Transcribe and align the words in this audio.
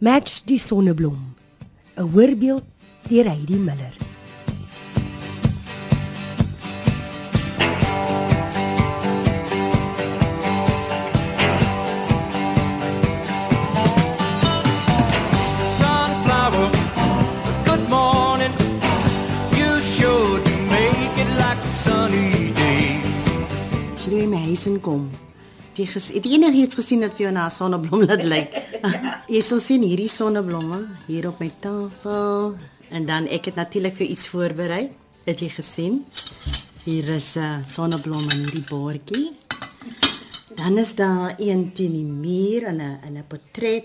Match 0.00 0.44
die 0.44 0.58
sonneblom. 0.58 1.34
'n 1.96 2.12
Hoorbeeld 2.12 2.62
deur 3.08 3.24
Heidi 3.30 3.56
Miller. 3.56 3.94
sunflower. 15.80 16.70
Good 17.64 17.88
morning. 17.88 18.68
Jy 25.78 25.86
ges, 25.86 26.08
het 26.14 26.24
jy 26.26 26.38
enigiets 26.38 26.78
gesien 26.78 27.00
wat 27.04 27.14
vir 27.16 27.28
jou 27.28 27.32
na 27.32 27.46
'n 27.46 27.50
sonneblom 27.50 28.02
laat 28.06 28.24
lyk? 28.24 28.50
jy 29.34 29.40
sal 29.40 29.60
sien 29.60 29.82
hierdie 29.82 30.08
sonneblomme 30.08 30.88
hier 31.06 31.28
op 31.28 31.40
my 31.40 31.50
tafel 31.60 32.56
en 32.90 33.06
dan 33.06 33.26
ek 33.26 33.44
het 33.44 33.56
natuurlik 33.56 33.96
vir 33.96 34.06
iets 34.06 34.28
voorberei. 34.28 34.90
Het 35.24 35.40
jy 35.40 35.48
gesien? 35.48 36.04
Hier 36.84 37.08
is 37.08 37.36
'n 37.36 37.40
uh, 37.40 37.64
sonneblom 37.66 38.30
in 38.30 38.38
hierdie 38.44 38.64
bordjie. 38.68 39.32
Dan 40.56 40.78
is 40.78 40.94
daar 40.94 41.34
een 41.38 41.72
teen 41.72 41.92
die 41.92 42.04
muur 42.04 42.62
in 42.62 42.80
'n 42.80 42.98
in 43.06 43.16
'n 43.18 43.24
portret. 43.28 43.84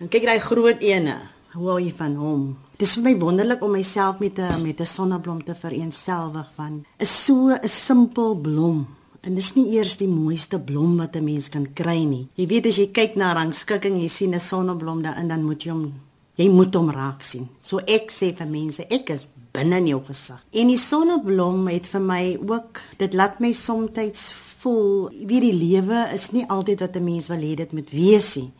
En 0.00 0.08
kyk 0.08 0.24
daai 0.24 0.40
groot 0.40 0.80
ene. 0.80 1.16
Hoe 1.52 1.68
hou 1.68 1.80
jy 1.80 1.92
van 1.96 2.14
hom? 2.14 2.56
Dit 2.76 2.88
is 2.88 2.94
vir 2.94 3.02
my 3.02 3.18
wonderlik 3.18 3.62
om 3.62 3.70
myself 3.70 4.18
met 4.18 4.38
'n 4.38 4.62
met 4.62 4.80
'n 4.80 4.86
sonneblom 4.86 5.44
te 5.44 5.54
vereensgewig 5.54 6.48
van 6.54 6.84
is 6.98 7.24
so 7.24 7.48
'n 7.48 7.68
simpel 7.68 8.34
blom. 8.34 8.86
En 9.20 9.34
dis 9.34 9.54
nie 9.54 9.66
eers 9.76 9.96
die 10.00 10.08
mooiste 10.08 10.58
blom 10.58 10.96
wat 10.96 11.16
'n 11.16 11.24
mens 11.24 11.48
kan 11.48 11.66
kry 11.74 12.04
nie. 12.04 12.28
Jy 12.36 12.46
weet 12.46 12.66
as 12.66 12.76
jy 12.76 12.86
kyk 12.86 13.16
na 13.16 13.32
rangskikking, 13.32 14.00
jy 14.00 14.08
sien 14.08 14.34
'n 14.34 14.40
sonneblom 14.40 15.02
daarin, 15.02 15.28
dan 15.28 15.42
moet 15.42 15.62
jy 15.62 15.70
hom 15.70 15.92
jy 16.36 16.48
moet 16.48 16.74
hom 16.74 16.90
raak 16.90 17.22
sien. 17.22 17.48
So 17.62 17.78
ek 17.78 18.10
sê 18.10 18.34
vir 18.36 18.46
mense, 18.46 18.86
ek 18.90 19.10
is 19.10 19.28
binne 19.52 19.76
in 19.76 19.86
jou 19.86 20.00
gesig. 20.06 20.40
En 20.52 20.66
die 20.66 20.78
sonneblom 20.78 21.68
het 21.68 21.86
vir 21.86 22.00
my 22.00 22.38
ook, 22.38 22.80
dit 22.98 23.14
laat 23.14 23.40
my 23.40 23.52
soms 23.52 24.32
voel, 24.60 25.08
wie 25.24 25.40
die 25.40 25.54
lewe 25.56 26.10
is 26.14 26.30
nie 26.32 26.44
altyd 26.48 26.80
wat 26.80 26.96
'n 26.96 27.04
mens 27.04 27.28
wil 27.28 27.40
hê 27.40 27.54
dit 27.56 27.72
moet 27.72 27.90
wees 27.90 28.36
nie. 28.36 28.50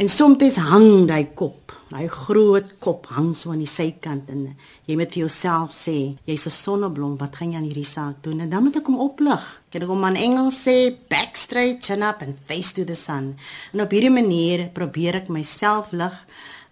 En 0.00 0.08
soms 0.08 0.56
hang 0.56 1.04
daai 1.04 1.26
kop, 1.36 1.74
daai 1.90 2.06
groot 2.08 2.70
kop 2.80 3.04
hang 3.12 3.34
so 3.36 3.50
aan 3.52 3.60
die 3.60 3.68
sykant 3.68 4.30
en 4.32 4.46
jy 4.88 4.94
moet 4.96 5.10
vir 5.12 5.26
jouself 5.26 5.74
sê, 5.76 6.16
jy's 6.24 6.46
'n 6.46 6.56
sonneblom, 6.56 7.18
wat 7.20 7.36
gaan 7.36 7.52
jy 7.52 7.58
aan 7.58 7.68
hierdie 7.68 7.84
saak 7.84 8.22
doen? 8.22 8.40
En 8.40 8.48
dan 8.48 8.62
moet 8.64 8.76
ek 8.76 8.86
hom 8.86 8.96
oplig. 8.96 9.42
Kan 9.70 9.82
ek 9.82 9.88
hom 9.88 10.04
in 10.04 10.16
Engels 10.16 10.64
sê, 10.64 10.96
back 11.10 11.36
straight, 11.36 11.82
chin 11.84 12.02
up 12.02 12.22
and 12.22 12.38
face 12.38 12.72
to 12.72 12.84
the 12.84 12.94
sun. 12.94 13.36
En 13.74 13.82
op 13.82 13.90
hierdie 13.90 14.10
manier 14.10 14.70
probeer 14.72 15.16
ek 15.16 15.28
myself 15.28 15.92
lig 15.92 16.16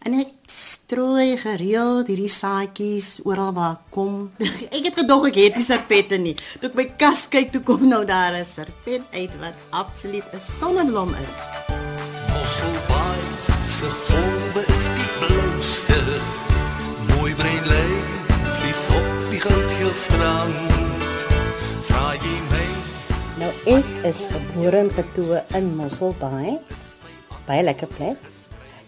en 0.07 0.15
ek 0.15 0.33
strooi 0.47 1.37
gereeld 1.37 2.09
hierdie 2.09 2.33
saadjies 2.33 3.21
oral 3.25 3.53
waar 3.53 3.73
ek 3.73 3.91
kom. 3.91 4.33
ek 4.77 4.85
het 4.85 4.95
gedog 5.05 5.29
ek 5.29 5.37
het 5.37 5.57
nie 5.57 5.65
serpette 5.65 6.17
nie. 6.17 6.37
Toe 6.61 6.71
ek 6.71 6.77
my 6.77 6.87
kas 6.97 7.29
kyk, 7.29 7.53
toe 7.53 7.61
kom 7.61 7.89
nou 7.89 8.07
daar 8.07 8.33
'n 8.33 8.45
serpent 8.47 9.05
uit 9.13 9.33
wat 9.39 9.55
absoluut 9.71 10.25
'n 10.33 10.41
sonneblom 10.41 11.13
is. 11.13 11.37
Mosselbaai 12.33 12.98
se 13.79 13.87
golwe 13.87 14.63
is 14.75 14.87
die 14.91 15.11
blauwste. 15.21 15.99
Mooi 17.13 17.35
brein 17.39 17.67
lê 17.71 17.85
vis 18.59 18.81
op 18.91 19.07
die 19.31 19.39
goudgeel 19.45 19.93
strand. 19.95 21.27
Vra 21.87 22.09
jy 22.19 22.35
my 22.49 22.65
Nou 23.39 23.53
ek 23.77 23.93
is 24.11 24.25
gebore 24.33 24.83
en 24.83 24.91
getoe 24.97 25.45
in 25.55 25.71
Mosselbaai. 25.79 26.57
Baie 27.47 27.63
lekker 27.69 27.93
plek. 27.95 28.19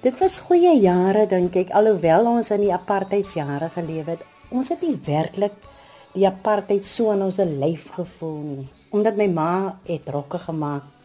Dit 0.02 0.18
was 0.18 0.40
goeie 0.48 0.74
jare 0.82 1.28
dink 1.30 1.60
ek 1.62 1.70
alhoewel 1.78 2.26
ons 2.32 2.50
in 2.56 2.66
die 2.66 2.74
apartheidsjare 2.74 3.70
geleef 3.76 4.10
het. 4.10 4.26
Ons 4.50 4.74
het 4.74 4.82
nie 4.82 4.96
werklik 5.06 5.68
die 6.16 6.26
apartheid 6.26 6.82
so 6.82 7.14
in 7.14 7.22
ons 7.28 7.38
lyf 7.38 7.92
gevoel 7.94 8.40
nie. 8.56 8.70
Omdat 8.90 9.22
my 9.22 9.30
ma 9.38 9.52
het 9.86 10.10
rokke 10.10 10.42
gemaak 10.50 10.96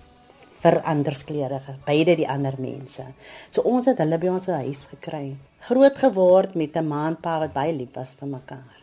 vir 0.66 0.80
anderskleurige, 0.90 1.76
beide 1.86 2.16
die 2.18 2.30
ander 2.30 2.56
mense. 2.58 3.04
So 3.54 3.62
ons 3.70 3.86
het 3.92 4.00
hulle 4.02 4.18
by 4.22 4.32
ons 4.34 4.50
huis 4.50 4.88
gekry. 4.96 5.36
Groot 5.68 6.00
geword 6.02 6.56
met 6.58 6.78
'n 6.78 6.88
ma 6.88 7.08
en 7.08 7.18
pa 7.22 7.40
wat 7.40 7.54
baie 7.54 7.74
lief 7.74 7.94
was 7.94 8.16
vir 8.20 8.28
mekaar. 8.28 8.74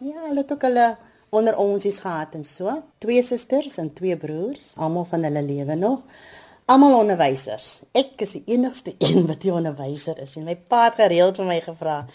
Ja, 0.00 0.28
hulle 0.28 0.40
het 0.40 0.52
ook 0.52 0.62
hulle 0.62 0.96
onder 1.30 1.56
onsies 1.56 1.98
gehad 1.98 2.34
en 2.34 2.44
so. 2.44 2.82
Twee 2.98 3.22
susters 3.22 3.76
en 3.78 3.92
twee 3.92 4.16
broers, 4.16 4.74
almal 4.76 5.04
van 5.04 5.22
hulle 5.22 5.42
lewe 5.42 5.74
nog. 5.74 6.00
Almal 6.64 6.98
onderwysers. 6.98 7.82
Ek 7.92 8.20
is 8.20 8.32
die 8.32 8.42
enigste 8.46 8.94
een 9.06 9.26
wat 9.26 9.42
nie 9.42 9.52
onderwyser 9.52 10.18
is 10.18 10.34
nie. 10.34 10.44
My 10.44 10.56
pa 10.56 10.84
het 10.84 10.94
gereeld 10.94 11.36
vir 11.36 11.46
my 11.46 11.60
gevra: 11.60 12.06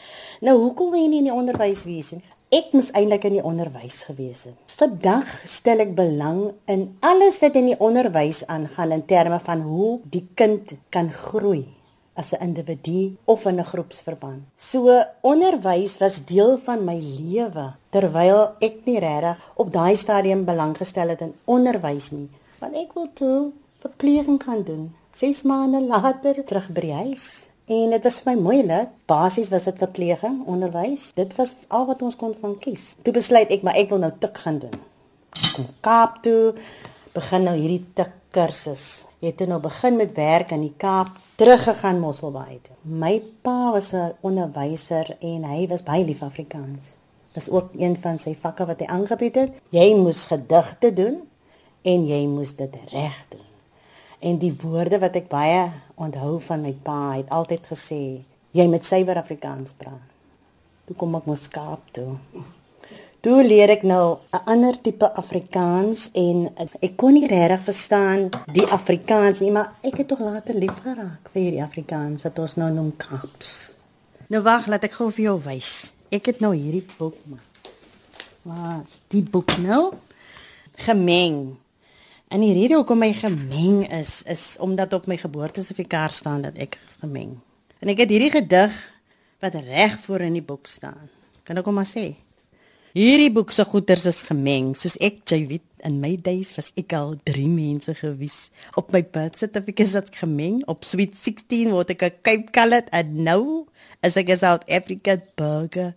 "Nou, 0.41 0.57
hoekom 0.57 0.91
wil 0.91 1.01
jy 1.01 1.07
nie 1.07 1.17
in 1.17 1.29
die 1.29 1.33
onderwys 1.33 1.83
wees 1.83 2.11
nie?" 2.11 2.23
Ek 2.51 2.73
moes 2.75 2.89
eintlik 2.91 3.23
in 3.29 3.37
die 3.37 3.43
onderwys 3.47 4.01
gewees 4.09 4.41
het. 4.43 4.55
Vandag 4.75 5.29
stel 5.47 5.85
ek 5.85 5.93
belang 5.95 6.49
in 6.67 6.81
alles 6.99 7.37
wat 7.39 7.55
in 7.55 7.69
die 7.69 7.77
onderwys 7.79 8.41
aangaan 8.51 8.91
in 8.91 9.03
terme 9.07 9.37
van 9.45 9.61
hoe 9.63 9.91
die 10.11 10.25
kind 10.35 10.73
kan 10.91 11.07
groei 11.15 11.61
as 12.19 12.33
'n 12.33 12.43
individu 12.43 13.15
of 13.23 13.45
in 13.47 13.59
'n 13.59 13.69
groepsverband. 13.71 14.41
So 14.57 14.91
onderwys 15.21 15.95
was 16.03 16.25
deel 16.25 16.57
van 16.57 16.83
my 16.83 16.99
lewe 16.99 17.67
terwyl 17.89 18.55
ek 18.59 18.83
nie 18.85 18.99
regtig 18.99 19.37
op 19.55 19.71
daai 19.71 19.95
stadium 19.95 20.43
belang 20.43 20.75
gestel 20.75 21.07
het 21.07 21.21
in 21.21 21.33
onderwys 21.45 22.11
nie, 22.11 22.27
want 22.59 22.75
ek 22.75 22.93
wil 22.93 23.07
toe 23.13 23.51
verpleging 23.79 24.43
gaan 24.43 24.63
doen. 24.63 24.95
6 25.11 25.43
maande 25.43 25.81
later 25.81 26.43
terug 26.43 26.67
by 26.67 26.81
die 26.81 26.93
huis. 26.93 27.50
En 27.71 27.93
dit 27.93 28.03
was 28.03 28.17
vir 28.19 28.33
my 28.33 28.41
moeilik. 28.41 28.95
Basies 29.07 29.49
was 29.53 29.67
dit 29.69 29.77
verpleging, 29.79 30.41
onderwys. 30.49 31.11
Dit 31.15 31.35
was 31.37 31.53
al 31.71 31.85
wat 31.87 32.01
ons 32.03 32.17
kon 32.19 32.33
van 32.41 32.57
kies. 32.59 32.95
Toe 33.05 33.13
besluit 33.15 33.51
ek 33.53 33.63
maar 33.63 33.77
ek 33.79 33.93
wil 33.93 34.01
nou 34.03 34.11
tik 34.19 34.41
gaan 34.43 34.57
doen. 34.59 34.73
Kom 35.55 35.69
Kaap 35.85 36.17
toe, 36.25 36.51
begin 37.15 37.47
nou 37.47 37.55
hierdie 37.55 37.85
tik 37.95 38.11
kursus. 38.35 39.05
Jy 39.23 39.31
het 39.31 39.37
toe 39.39 39.47
nou 39.47 39.61
begin 39.63 39.95
met 39.99 40.11
werk 40.17 40.51
in 40.55 40.65
die 40.65 40.75
Kaap, 40.79 41.13
teruggegaan 41.39 42.01
Mosselbaai 42.03 42.59
toe. 42.65 42.75
My 42.83 43.21
pa 43.43 43.71
was 43.71 43.93
'n 43.93 44.15
onderwyser 44.21 45.15
en 45.21 45.43
hy 45.43 45.67
was 45.67 45.83
baie 45.83 46.03
lief 46.03 46.23
Afrikaans. 46.23 46.95
Dis 47.33 47.49
ook 47.49 47.69
een 47.79 47.95
van 47.95 48.19
sy 48.19 48.35
vakke 48.35 48.65
wat 48.65 48.79
hy 48.79 48.85
aangebied 48.85 49.35
het. 49.35 49.51
Jy 49.69 49.95
moes 49.95 50.25
gedigte 50.25 50.93
doen 50.93 51.21
en 51.81 52.07
jy 52.07 52.27
moes 52.27 52.55
dit 52.55 52.75
reg 52.91 53.25
doen. 53.29 53.47
En 54.19 54.37
die 54.37 54.53
woorde 54.61 54.99
wat 54.99 55.15
ek 55.15 55.29
baie 55.29 55.71
onthou 56.01 56.39
van 56.47 56.63
my 56.65 56.73
pa, 56.85 56.97
hy 57.13 57.21
het 57.21 57.29
altyd 57.33 57.67
gesê, 57.73 58.01
jy 58.57 58.65
moet 58.71 58.87
suiwer 58.87 59.19
Afrikaans 59.21 59.75
praat. 59.77 60.09
Toe 60.87 60.95
kom 60.97 61.15
ek 61.19 61.27
mos 61.29 61.45
Kaap 61.53 61.93
toe. 61.95 62.17
Toe 63.21 63.43
leer 63.45 63.69
ek 63.69 63.83
nou 63.85 64.17
'n 64.33 64.41
ander 64.49 64.81
tipe 64.81 65.05
Afrikaans 65.05 66.09
en 66.13 66.49
ek 66.81 66.97
kon 66.97 67.13
nie 67.13 67.27
regtig 67.27 67.61
verstaan 67.63 68.29
die 68.53 68.65
Afrikaans 68.65 69.39
nie, 69.39 69.51
maar 69.51 69.75
ek 69.83 69.97
het 69.97 70.07
tog 70.07 70.19
later 70.19 70.55
lief 70.55 70.73
geraak 70.83 71.29
vir 71.33 71.41
hierdie 71.41 71.63
Afrikaans 71.63 72.23
wat 72.23 72.39
ons 72.39 72.55
nou 72.55 72.71
noem 72.73 72.97
Kaaps. 72.97 73.75
Nou 74.27 74.41
wag, 74.41 74.67
laat 74.67 74.83
ek 74.83 74.93
gou 74.93 75.11
vir 75.11 75.23
jou 75.23 75.39
wys. 75.39 75.93
Ek 76.11 76.25
het 76.25 76.39
nou 76.39 76.53
hierdie 76.55 76.85
boek 76.97 77.15
maar. 77.25 77.45
Wat? 78.41 78.99
Die 79.07 79.23
boek 79.23 79.57
nou 79.57 79.93
gemeng. 80.75 81.57
En 82.31 82.39
die 82.39 82.53
rede 82.55 82.77
hoekom 82.79 83.01
my 83.03 83.09
gemeng 83.11 83.81
is 83.91 84.21
is 84.23 84.55
omdat 84.63 84.93
op 84.95 85.07
my 85.11 85.17
geboortesertifikaat 85.19 86.13
staan 86.15 86.45
dat 86.45 86.55
ek 86.55 86.77
gemeng. 87.01 87.33
En 87.83 87.91
ek 87.91 88.05
het 88.05 88.13
hierdie 88.13 88.31
gedig 88.31 88.77
wat 89.43 89.57
reg 89.65 89.97
voor 90.05 90.23
in 90.23 90.37
die 90.37 90.45
boek 90.45 90.69
staan. 90.71 91.09
Kan 91.43 91.59
ek 91.59 91.67
hom 91.67 91.75
maar 91.75 91.89
sê? 91.89 92.13
Hierdie 92.95 93.33
boek 93.35 93.51
se 93.51 93.65
goeders 93.67 94.07
is 94.07 94.21
gemeng, 94.29 94.71
soos 94.79 94.95
ek 95.03 95.25
jy 95.27 95.41
weet 95.49 95.67
in 95.83 95.99
my 95.99 96.13
days 96.15 96.53
was 96.55 96.71
ek 96.79 96.95
al 96.95 97.17
3 97.27 97.49
mense 97.51 97.97
gewees. 97.99 98.39
Op 98.79 98.95
my 98.95 99.03
birth 99.03 99.35
certificate 99.43 99.89
is 99.89 99.97
dit 99.99 100.23
gemeng. 100.23 100.63
Op 100.71 100.87
sweet 100.87 101.19
16 101.19 101.75
word 101.75 101.91
ek 101.91 102.07
'n 102.07 102.15
Cape 102.23 102.55
Coloured 102.55 102.87
en 102.95 103.23
nou 103.27 103.67
is 104.07 104.15
ek 104.15 104.31
'n 104.31 104.39
South 104.39 104.63
African 104.71 105.19
burger. 105.35 105.95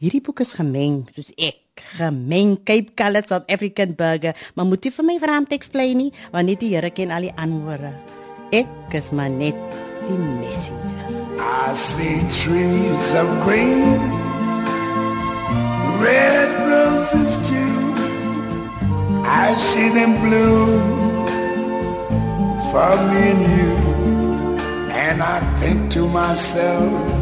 Hierdie 0.00 0.24
boek 0.24 0.40
is 0.40 0.56
gemeng, 0.56 1.04
soos 1.12 1.36
ek 1.36 1.65
gemeng 1.96 2.56
Cape 2.64 2.94
Coloured 2.94 3.28
South 3.28 3.48
African 3.50 3.94
burger, 3.94 4.34
maar 4.54 4.66
moet 4.66 4.84
jy 4.84 4.92
vir 4.92 5.04
my 5.04 5.18
te 5.46 5.54
explain 5.54 5.96
nie, 5.96 6.12
want 6.32 6.46
net 6.46 6.60
die 6.60 6.74
Here 6.74 6.90
ken 6.90 7.10
al 7.10 7.28
die 7.28 7.34
antwoorde. 7.36 7.92
Ek 8.52 8.94
is 8.94 9.10
maar 9.10 9.30
net 9.30 9.56
die 10.06 10.18
messenger. 10.18 11.10
I 11.38 11.74
see 11.74 12.20
trees 12.30 13.14
of 13.14 13.28
green, 13.44 13.98
red 16.00 16.50
roses 16.70 17.36
too. 17.48 17.86
I 19.26 19.54
see 19.58 19.88
them 19.90 20.14
bloom 20.22 21.26
for 22.70 22.96
me 23.10 23.22
and 23.32 23.44
you. 23.58 23.74
And 25.06 25.22
I 25.22 25.40
think 25.60 25.90
to 25.92 26.08
myself, 26.08 27.15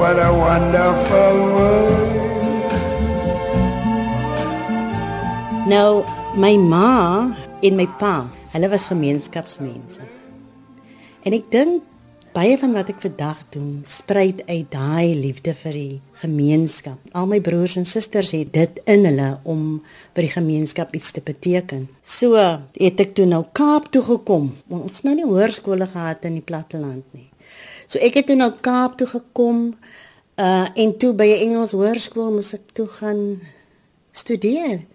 what 0.00 0.16
a 0.16 0.32
wonderful 0.32 1.34
world. 1.52 2.72
Nou 5.68 6.04
my 6.40 6.56
ma 6.56 7.28
en 7.60 7.76
my 7.76 7.84
pa, 8.00 8.24
hulle 8.54 8.70
was 8.72 8.88
gemeenskapsmense. 8.88 10.06
En 11.20 11.36
ek 11.36 11.50
dink 11.52 11.84
baie 12.32 12.56
van 12.62 12.72
wat 12.72 12.88
ek 12.94 13.02
vandag 13.04 13.42
doen, 13.52 13.82
spruit 13.84 14.40
uit 14.48 14.70
daai 14.72 15.12
liefde 15.20 15.52
vir 15.64 15.76
die 15.76 16.00
gemeenskap. 16.22 16.96
Al 17.12 17.28
my 17.28 17.42
broers 17.44 17.76
en 17.76 17.84
susters 17.84 18.32
het 18.32 18.54
dit 18.56 18.80
in 18.88 19.04
hulle 19.04 19.30
om 19.44 19.82
vir 20.16 20.30
die 20.30 20.32
gemeenskap 20.32 20.94
iets 20.96 21.12
te 21.12 21.20
beteken. 21.26 21.90
So 22.00 22.40
het 22.40 23.04
ek 23.04 23.12
toe 23.18 23.28
nou 23.28 23.44
Kaap 23.52 23.92
toe 23.92 24.06
gekom. 24.14 24.54
Ons 24.72 25.04
nou 25.04 25.12
nie 25.18 25.28
hoërskole 25.28 25.90
gehad 25.92 26.24
in 26.30 26.40
die 26.40 26.46
platteland 26.46 27.04
nie. 27.12 27.29
So 27.90 27.98
ek 27.98 28.20
het 28.20 28.28
toe 28.30 28.36
nou 28.38 28.52
Kaap 28.62 28.94
toe 29.00 29.08
gekom 29.10 29.72
uh 30.38 30.68
en 30.78 30.92
toe 30.98 31.10
by 31.18 31.26
'n 31.26 31.42
Engels 31.50 31.74
hoërskool 31.74 32.30
moes 32.36 32.54
ek 32.54 32.70
toe 32.72 32.86
gaan 32.86 33.40
studeer. 34.12 34.86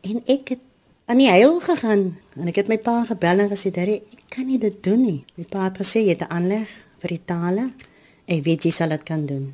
En 0.00 0.22
ek 0.26 0.48
het 0.48 0.62
aan 1.04 1.20
die 1.20 1.28
huil 1.28 1.60
gegaan 1.60 2.16
en 2.40 2.48
ek 2.48 2.56
het 2.56 2.68
my 2.68 2.78
pa 2.78 3.04
gebel 3.04 3.38
en 3.38 3.50
gesê, 3.52 3.70
"Daddy, 3.70 4.00
kan 4.28 4.46
nie 4.46 4.58
dit 4.58 4.82
doen 4.82 5.02
nie. 5.04 5.24
My 5.36 5.44
pa 5.44 5.64
het 5.64 5.78
gesê 5.80 6.04
jy 6.04 6.14
het 6.16 6.22
'n 6.22 6.32
aanleg 6.32 6.68
vir 7.00 7.08
die 7.08 7.24
tale. 7.24 7.72
Ek 8.26 8.44
weet 8.44 8.64
jy 8.64 8.70
sal 8.70 8.88
dit 8.88 9.02
kan 9.02 9.26
doen. 9.26 9.52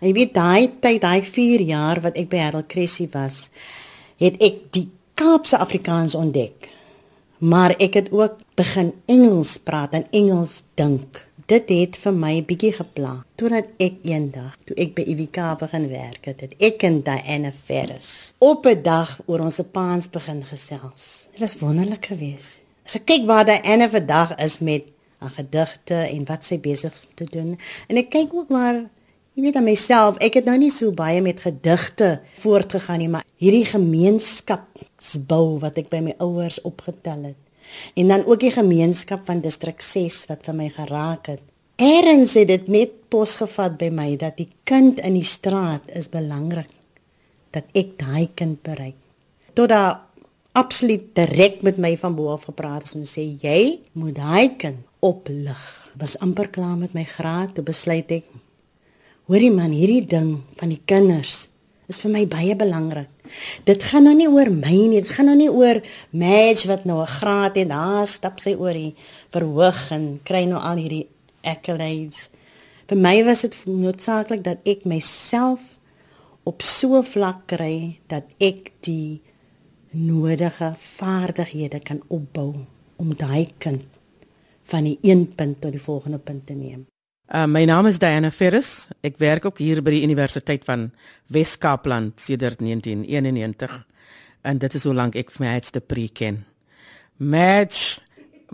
En 0.00 0.08
jy 0.08 0.14
weet 0.14 0.34
daai 0.34 0.70
tyd, 0.80 1.00
daai 1.00 1.22
4 1.22 1.60
jaar 1.60 2.00
wat 2.00 2.16
ek 2.16 2.28
by 2.28 2.36
Harold 2.36 2.66
Cressy 2.66 3.08
was, 3.12 3.50
het 4.16 4.40
ek 4.40 4.72
die 4.72 4.88
Kaapse 5.14 5.58
Afrikaans 5.58 6.14
ontdek. 6.14 6.68
Maar 7.38 7.70
ek 7.78 7.94
het 7.94 8.12
ook 8.12 8.38
begin 8.54 8.92
Engels 9.06 9.56
praat 9.58 9.92
en 9.92 10.06
Engels 10.10 10.62
dink. 10.74 11.25
Dit 11.46 11.68
het 11.70 11.94
vir 12.02 12.14
my 12.18 12.30
bietjie 12.42 12.72
gepla. 12.74 13.20
Totdat 13.38 13.68
ek 13.78 14.00
eendag, 14.02 14.56
toe 14.66 14.74
ek 14.82 14.96
by 14.96 15.04
IWK 15.12 15.36
begin 15.60 15.84
werk 15.92 16.24
het, 16.26 16.40
het 16.42 16.56
ek 16.58 16.82
en 16.88 16.96
Diana 17.06 17.52
Ferris 17.68 18.32
op 18.42 18.66
'n 18.66 18.82
dag 18.82 19.20
oor 19.30 19.44
ons 19.46 19.60
paans 19.70 20.10
begin 20.10 20.42
gesels. 20.42 21.28
Dit 21.30 21.40
was 21.40 21.58
wonderlik 21.62 22.06
geweest. 22.10 22.64
As 22.84 22.96
ek 22.96 23.06
kyk 23.06 23.26
waar 23.26 23.44
daai 23.46 23.62
Anne 23.62 23.88
vandag 23.88 24.34
is 24.42 24.58
met 24.58 24.90
haar 25.18 25.30
gedigte 25.30 25.94
en 25.94 26.24
wat 26.24 26.44
sy 26.44 26.58
besig 26.58 26.92
is 26.92 27.02
om 27.06 27.14
te 27.14 27.24
doen 27.24 27.58
en 27.88 27.96
ek 27.96 28.10
kyk 28.10 28.34
ook 28.34 28.48
waar 28.48 28.90
jy 29.34 29.42
weet 29.42 29.56
aan 29.56 29.64
myself, 29.64 30.18
ek 30.18 30.34
het 30.34 30.44
nou 30.44 30.58
nie 30.58 30.70
so 30.70 30.90
baie 30.90 31.22
met 31.22 31.40
gedigte 31.40 32.20
voortgegaan 32.36 32.98
nie, 32.98 33.08
maar 33.08 33.24
hierdie 33.36 33.64
gemeenskapsbou 33.64 35.58
wat 35.58 35.78
ek 35.78 35.88
by 35.88 36.00
my 36.00 36.14
ouers 36.18 36.60
opgetel 36.62 37.22
het. 37.22 37.45
En 37.94 38.08
dan 38.08 38.24
ook 38.26 38.40
die 38.40 38.52
gemeenskap 38.54 39.26
van 39.26 39.40
distrik 39.40 39.82
6 39.82 40.24
wat 40.30 40.44
vir 40.48 40.54
my 40.54 40.68
geraak 40.74 41.30
het. 41.32 41.42
Eerens 41.76 42.34
het 42.34 42.48
dit 42.48 42.68
net 42.72 42.92
posgevat 43.12 43.76
by 43.78 43.90
my 43.92 44.16
dat 44.16 44.38
die 44.40 44.48
kind 44.64 45.00
in 45.04 45.18
die 45.18 45.26
straat 45.26 45.84
is 45.92 46.08
belangrik 46.08 46.70
dat 47.52 47.68
ek 47.76 47.96
daai 48.00 48.28
kind 48.34 48.62
bereik. 48.64 48.96
Tot 49.56 49.68
daar 49.68 50.00
absoluut 50.56 51.12
direk 51.16 51.62
met 51.62 51.76
my 51.76 51.96
van 52.00 52.16
bo 52.16 52.32
af 52.32 52.48
gepraat 52.48 52.94
en 52.96 53.04
sê 53.08 53.26
jy 53.42 53.78
moet 53.92 54.16
daai 54.16 54.56
kind 54.56 54.80
oplig. 55.04 55.60
Was 56.00 56.18
amper 56.24 56.48
klaar 56.52 56.76
met 56.80 56.96
my 56.96 57.04
graad 57.04 57.54
toe 57.56 57.64
besluit 57.64 58.10
ek 58.12 58.28
hoorie 59.26 59.50
man 59.50 59.72
hierdie 59.74 60.04
ding 60.06 60.36
van 60.60 60.70
die 60.70 60.82
kinders 60.86 61.48
is 61.90 61.98
vir 62.02 62.12
my 62.14 62.24
baie 62.30 62.54
belangrik. 62.58 63.10
Dit 63.64 63.82
gaan 63.82 64.06
nou 64.08 64.14
nie 64.14 64.28
oor 64.28 64.50
my 64.50 64.74
nie, 64.74 65.00
dit 65.00 65.10
gaan 65.10 65.30
nou 65.30 65.36
nie 65.36 65.50
oor 65.50 65.82
Madge 66.10 66.68
wat 66.68 66.84
nou 66.84 67.00
'n 67.02 67.06
graad 67.18 67.56
het 67.56 67.62
en 67.62 67.68
daar 67.68 68.06
stap 68.06 68.40
sy 68.40 68.54
oor 68.54 68.72
die 68.72 68.94
verhoog 69.30 69.90
en 69.90 70.20
kry 70.22 70.44
nou 70.44 70.60
al 70.60 70.76
hierdie 70.76 71.08
accolades. 71.42 72.28
Vir 72.86 72.98
my 72.98 73.24
was 73.24 73.40
dit 73.42 73.54
noodsaaklik 73.66 74.44
dat 74.44 74.58
ek 74.64 74.84
myself 74.84 75.60
op 76.44 76.62
so 76.62 77.02
vlak 77.02 77.46
kry 77.46 77.98
dat 78.06 78.24
ek 78.38 78.72
die 78.86 79.20
nodige 79.90 80.74
vaardighede 80.78 81.80
kan 81.80 82.02
opbou 82.08 82.54
om 82.96 83.14
daai 83.14 83.48
kind 83.58 83.86
van 84.62 84.84
die 84.84 84.98
een 85.02 85.26
punt 85.34 85.60
tot 85.60 85.72
die 85.72 85.82
volgende 85.82 86.18
punt 86.18 86.46
te 86.46 86.54
neem. 86.54 86.86
Uh, 87.26 87.46
my 87.46 87.64
naam 87.66 87.86
is 87.86 87.98
Diana 87.98 88.30
Ferris. 88.30 88.88
Ek 89.02 89.18
werk 89.18 89.48
ook 89.48 89.58
hier 89.58 89.82
by 89.82 89.96
die 89.96 90.04
Universiteit 90.06 90.64
van 90.64 90.90
Wes-Kaapland 91.34 92.20
sedert 92.22 92.60
1991 92.62 93.74
en 94.46 94.62
dit 94.62 94.78
is 94.78 94.86
hoe 94.86 94.94
lank 94.94 95.18
ek 95.18 95.34
Madge 95.42 95.74
de 95.74 95.82
Pre 95.82 96.06
ken. 96.08 96.44
Madge 97.18 98.00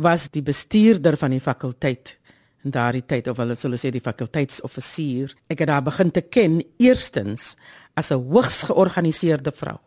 was 0.00 0.30
die 0.32 0.42
bestuurder 0.42 1.19
van 1.20 1.36
die 1.36 1.42
fakulteit 1.42 2.16
in 2.64 2.72
daardie 2.72 3.04
tyd 3.04 3.28
of 3.28 3.36
hulle 3.42 3.58
sou 3.58 3.72
sê 3.76 3.90
die 3.92 4.00
fakulteitsoffisier. 4.00 5.34
Ek 5.52 5.66
het 5.66 5.69
haar 5.69 5.84
begin 5.84 6.10
te 6.10 6.22
ken 6.24 6.62
eerstens 6.80 7.56
as 7.94 8.10
'n 8.10 8.24
hoogs 8.24 8.62
georganiseerde 8.70 9.52
vrou 9.52 9.78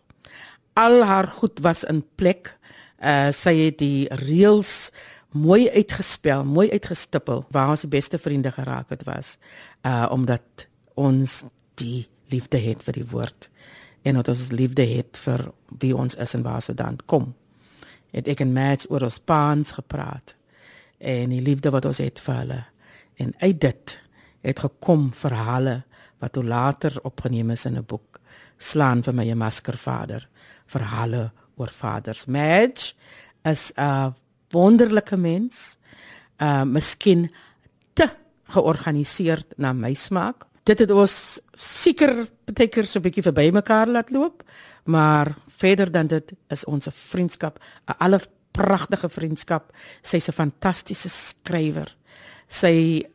al 0.76 1.04
haar 1.04 1.28
goed 1.28 1.60
was 1.60 1.84
in 1.84 2.04
plek. 2.16 2.54
Uh 3.00 3.32
sy 3.36 3.54
het 3.68 3.80
die 3.80 4.08
reëls 4.22 4.92
mooi 5.36 5.70
uitgespel, 5.70 6.46
mooi 6.48 6.70
uitgestippel 6.72 7.46
waar 7.52 7.70
ons 7.76 7.86
beste 7.92 8.18
vriende 8.18 8.52
geraak 8.52 8.90
het 8.90 9.04
was. 9.04 9.38
Uh 9.86 10.08
omdat 10.12 10.68
ons 10.94 11.44
die 11.76 12.08
liefde 12.32 12.58
het 12.58 12.84
vir 12.84 12.94
die 12.94 13.08
woord 13.10 13.50
en 14.02 14.16
dat 14.16 14.28
ons 14.32 14.52
liefde 14.52 14.86
het 14.86 15.18
vir 15.18 15.52
wie 15.80 15.96
ons 15.96 16.16
is 16.16 16.34
en 16.34 16.44
waar 16.46 16.62
ons 16.62 16.72
dan 16.74 16.98
kom. 17.06 17.34
Het 18.16 18.28
ek 18.32 18.46
en 18.46 18.54
Max 18.54 18.90
oor 18.90 19.04
ons 19.08 19.20
paans 19.20 19.76
gepraat 19.76 20.36
en 20.98 21.30
die 21.30 21.44
liefde 21.44 21.74
wat 21.76 21.86
ons 21.86 22.00
het 22.00 22.22
vir 22.24 22.36
hulle. 22.36 22.62
En 23.20 23.34
uit 23.42 23.62
dit 23.62 24.00
het 24.46 24.60
gekom 24.60 25.10
verhale 25.14 25.82
wat 26.24 26.38
later 26.40 26.96
opgeneem 27.04 27.52
is 27.52 27.66
in 27.66 27.78
'n 27.78 27.86
boek 27.86 28.22
slaan 28.58 29.04
vir 29.04 29.14
my 29.14 29.26
'n 29.32 29.38
maskervader 29.38 30.28
verhale 30.66 31.32
oor 31.56 31.70
vaders. 31.70 32.26
Madge 32.26 32.94
is 33.44 33.74
'n 33.76 34.14
wonderlike 34.56 35.18
mens. 35.20 35.76
Uh 36.42 36.64
miskien 36.68 37.28
te 37.94 38.10
georganiseerd 38.56 39.58
na 39.58 39.74
my 39.74 39.94
smaak. 39.94 40.48
Dit 40.66 40.82
het 40.82 40.92
ons 40.92 41.40
seker 41.56 42.26
baie 42.50 42.68
keer 42.68 42.86
so 42.86 43.00
'n 43.00 43.06
bietjie 43.06 43.24
verby 43.24 43.52
mekaar 43.52 43.88
laat 43.88 44.10
loop, 44.12 44.44
maar 44.86 45.36
verder 45.48 45.92
dan 45.92 46.08
dit 46.08 46.34
is 46.50 46.66
ons 46.66 46.88
vriendskap 46.92 47.60
'n 47.88 47.96
allerpragtige 48.00 49.10
vriendskap. 49.10 49.72
Sy's 50.02 50.28
'n 50.30 50.34
fantastiese 50.34 51.10
skrywer. 51.10 51.96
Sy 52.48 53.06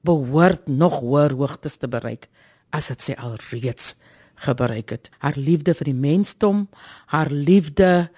behoort 0.00 0.68
nog 0.68 1.00
hoër 1.00 1.32
hoogtes 1.32 1.76
te 1.76 1.88
bereik 1.88 2.28
as 2.70 2.88
dit 2.88 3.00
sy 3.02 3.12
alreeds 3.12 3.94
gebruik 4.34 4.90
het. 4.90 5.10
Haar 5.18 5.36
liefde 5.36 5.74
vir 5.74 5.84
die 5.84 6.00
mensdom, 6.00 6.68
haar 7.06 7.30
liefde 7.30 8.10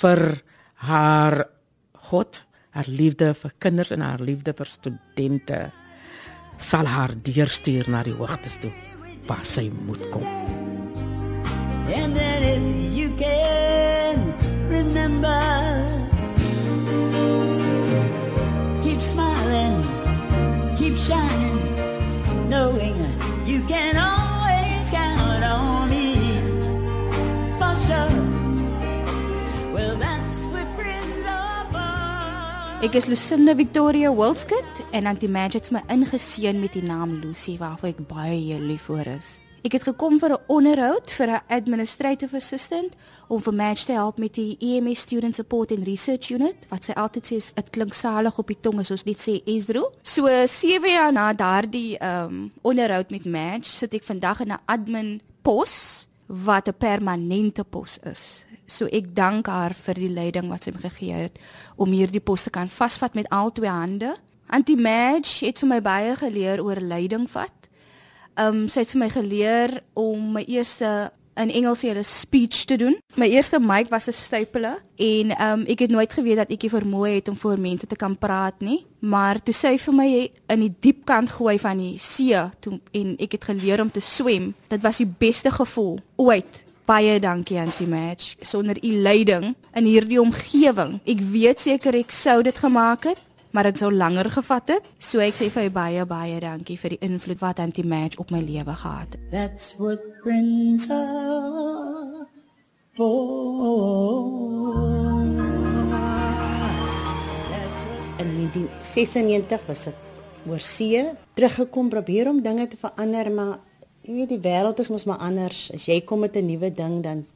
vir 0.00 0.42
haar 0.74 1.46
God, 2.08 2.44
haar 2.70 2.88
liefde 2.88 3.34
vir 3.34 3.52
kinders 3.58 3.90
en 3.90 4.00
haar 4.00 4.22
liefde 4.22 4.54
vir 4.56 4.68
studente 4.70 5.60
sal 6.60 6.86
haar 6.86 7.14
deurstuur 7.24 7.88
na 7.88 8.02
die 8.04 8.14
hoogtes 8.14 8.58
toe 8.60 8.72
waar 9.28 9.44
sy 9.46 9.70
moet 9.86 10.02
kom. 10.12 10.26
And 11.90 12.14
then 12.14 12.42
if 12.42 12.94
you 12.94 13.10
can 13.16 14.34
remember 14.68 15.40
keep 18.82 19.00
smiling 19.00 19.82
keep 20.76 20.96
shining 20.96 21.58
knowing 22.48 22.96
you 23.46 23.60
can 23.66 23.96
always 23.96 24.09
Ek 32.80 32.94
is 32.96 33.04
Lucinda 33.04 33.52
Victoria 33.52 34.08
Wildskut 34.08 34.78
en 34.96 35.04
Auntie 35.04 35.28
Madge 35.28 35.58
het 35.58 35.66
my 35.68 35.82
ingeseën 35.92 36.56
met 36.56 36.72
die 36.72 36.80
naam 36.80 37.10
Lucy 37.20 37.58
waarvoor 37.60 37.90
ek 37.90 37.98
baie 38.08 38.56
lief 38.56 38.86
vir 38.88 39.10
is. 39.18 39.28
Ek 39.68 39.74
het 39.76 39.84
gekom 39.84 40.16
vir 40.16 40.32
'n 40.32 40.40
onderhoud 40.48 41.12
vir 41.12 41.28
'n 41.28 41.42
administrative 41.52 42.36
assistant 42.36 42.96
om 43.28 43.42
vir 43.42 43.54
Madge 43.54 43.84
te 43.84 43.92
help 43.92 44.18
met 44.18 44.34
die 44.34 44.56
EMS 44.60 45.00
Student 45.00 45.34
Support 45.34 45.72
and 45.72 45.84
Research 45.84 46.30
Unit 46.30 46.56
wat 46.70 46.84
sy 46.84 46.92
altyd 46.92 47.24
sê 47.26 47.54
dit 47.54 47.70
klink 47.70 47.92
salig 47.92 48.38
op 48.38 48.46
die 48.46 48.60
tong 48.60 48.80
as 48.80 48.90
ons 48.90 49.04
net 49.04 49.18
sê 49.18 49.42
Ezro. 49.44 49.92
So 50.02 50.46
7 50.46 50.90
jaar 50.90 51.12
na 51.12 51.34
daardie 51.34 51.98
um 52.00 52.50
onderhoud 52.62 53.10
met 53.10 53.26
Madge 53.26 53.68
sit 53.68 53.94
ek 53.94 54.04
vandag 54.04 54.40
in 54.40 54.52
'n 54.52 54.60
admin 54.66 55.20
pos 55.42 56.08
wat 56.26 56.68
'n 56.68 56.78
permanente 56.78 57.64
pos 57.64 57.98
is. 58.04 58.46
So 58.70 58.86
ek 58.94 59.10
dank 59.16 59.50
haar 59.50 59.74
vir 59.74 59.98
die 59.98 60.12
leiding 60.14 60.50
wat 60.52 60.66
sy 60.66 60.74
my 60.74 60.84
gegee 60.84 61.24
het 61.26 61.38
om 61.80 61.90
hierdie 61.90 62.22
pos 62.22 62.46
te 62.46 62.52
kan 62.54 62.70
vasvat 62.70 63.16
met 63.18 63.28
al 63.34 63.50
twee 63.52 63.70
hande. 63.70 64.14
Auntie 64.50 64.78
Madge 64.78 65.46
het 65.46 65.62
vir 65.62 65.70
my 65.70 65.80
baie 65.82 66.14
geleer 66.18 66.62
oor 66.62 66.78
leiding 66.78 67.26
vat. 67.30 67.54
Um 68.38 68.68
sy 68.70 68.84
het 68.84 68.94
vir 68.94 69.02
my 69.02 69.10
geleer 69.10 69.80
om 69.98 70.36
my 70.38 70.44
eerste 70.46 71.10
in 71.40 71.50
Engels 71.50 71.82
hulle 71.86 72.02
speech 72.04 72.64
te 72.68 72.76
doen. 72.76 72.96
My 73.18 73.26
eerste 73.30 73.60
mic 73.60 73.90
was 73.90 74.08
'n 74.08 74.12
stapler 74.12 74.78
en 74.96 75.34
um 75.42 75.66
ek 75.66 75.78
het 75.78 75.90
nooit 75.90 76.12
geweet 76.12 76.36
dat 76.36 76.50
ek 76.50 76.60
die 76.60 76.70
vermoë 76.70 77.14
het 77.14 77.28
om 77.28 77.36
voor 77.36 77.58
mense 77.58 77.86
te 77.86 77.96
kan 77.96 78.18
praat 78.18 78.60
nie, 78.60 78.86
maar 78.98 79.42
toe 79.42 79.54
sy 79.54 79.78
vir 79.78 79.94
my 79.94 80.30
in 80.48 80.60
die 80.60 80.74
diep 80.80 81.04
kant 81.04 81.30
gooi 81.30 81.58
van 81.58 81.78
die 81.78 81.98
see 81.98 82.50
toe 82.60 82.80
en 82.92 83.16
ek 83.18 83.32
het 83.32 83.44
geleer 83.44 83.80
om 83.80 83.90
te 83.90 84.00
swem. 84.00 84.54
Dit 84.68 84.82
was 84.82 84.96
die 84.96 85.12
beste 85.18 85.50
gevoel 85.50 85.98
ooit. 86.16 86.69
Baie 86.88 87.20
dankie 87.20 87.58
Auntie 87.58 87.86
Match 87.86 88.34
sonder 88.40 88.76
u 88.82 88.92
leiding 89.02 89.54
in 89.74 89.84
hierdie 89.84 90.20
omgewing. 90.20 91.00
Ek 91.06 91.20
weet 91.32 91.60
seker 91.60 91.94
ek 91.94 92.10
sou 92.10 92.42
dit 92.42 92.56
gemaak 92.56 93.04
het, 93.12 93.20
maar 93.54 93.68
dit 93.68 93.78
sou 93.78 93.92
langer 93.92 94.30
gevat 94.30 94.68
het. 94.76 94.88
So 94.98 95.22
ek 95.22 95.38
sê 95.38 95.50
vir 95.52 95.68
jou 95.68 95.74
baie 95.76 96.06
baie 96.08 96.40
dankie 96.42 96.78
vir 96.80 96.96
die 96.96 97.02
invloed 97.06 97.40
wat 97.42 97.62
Anti-Match 97.62 98.18
op 98.22 98.30
my 98.34 98.40
lewe 98.42 98.74
gehad 98.74 99.14
het. 99.14 99.20
That's 99.30 99.74
what 99.78 100.00
friends 100.22 100.90
are 100.90 102.26
for. 102.96 104.20
In 108.20 108.28
1996 108.36 109.66
was 109.68 109.86
ek 109.92 109.96
oor 110.48 110.60
see 110.64 111.04
teruggekom 111.36 111.88
probeer 111.92 112.28
om 112.28 112.42
dinge 112.42 112.66
te 112.68 112.76
verander, 112.80 113.30
maar 113.32 113.58
jy 114.06 114.14
weet 114.14 114.32
die 114.32 114.42
wêreld 114.42 114.80
is 114.80 114.90
mos 114.92 115.06
maar 115.08 115.20
anders. 115.24 115.68
As 115.74 115.86
jy 115.88 116.00
kom 116.00 116.20
met 116.20 116.36
'n 116.36 116.46
nuwe 116.46 116.72
ding 116.72 117.02
dan 117.02 117.26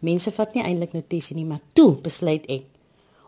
mense 0.00 0.30
vat 0.30 0.54
nie 0.54 0.64
eintlik 0.64 0.92
notisie 0.92 1.36
nie, 1.36 1.44
maar 1.44 1.60
toe 1.72 1.94
besluit 2.02 2.46
ek 2.46 2.64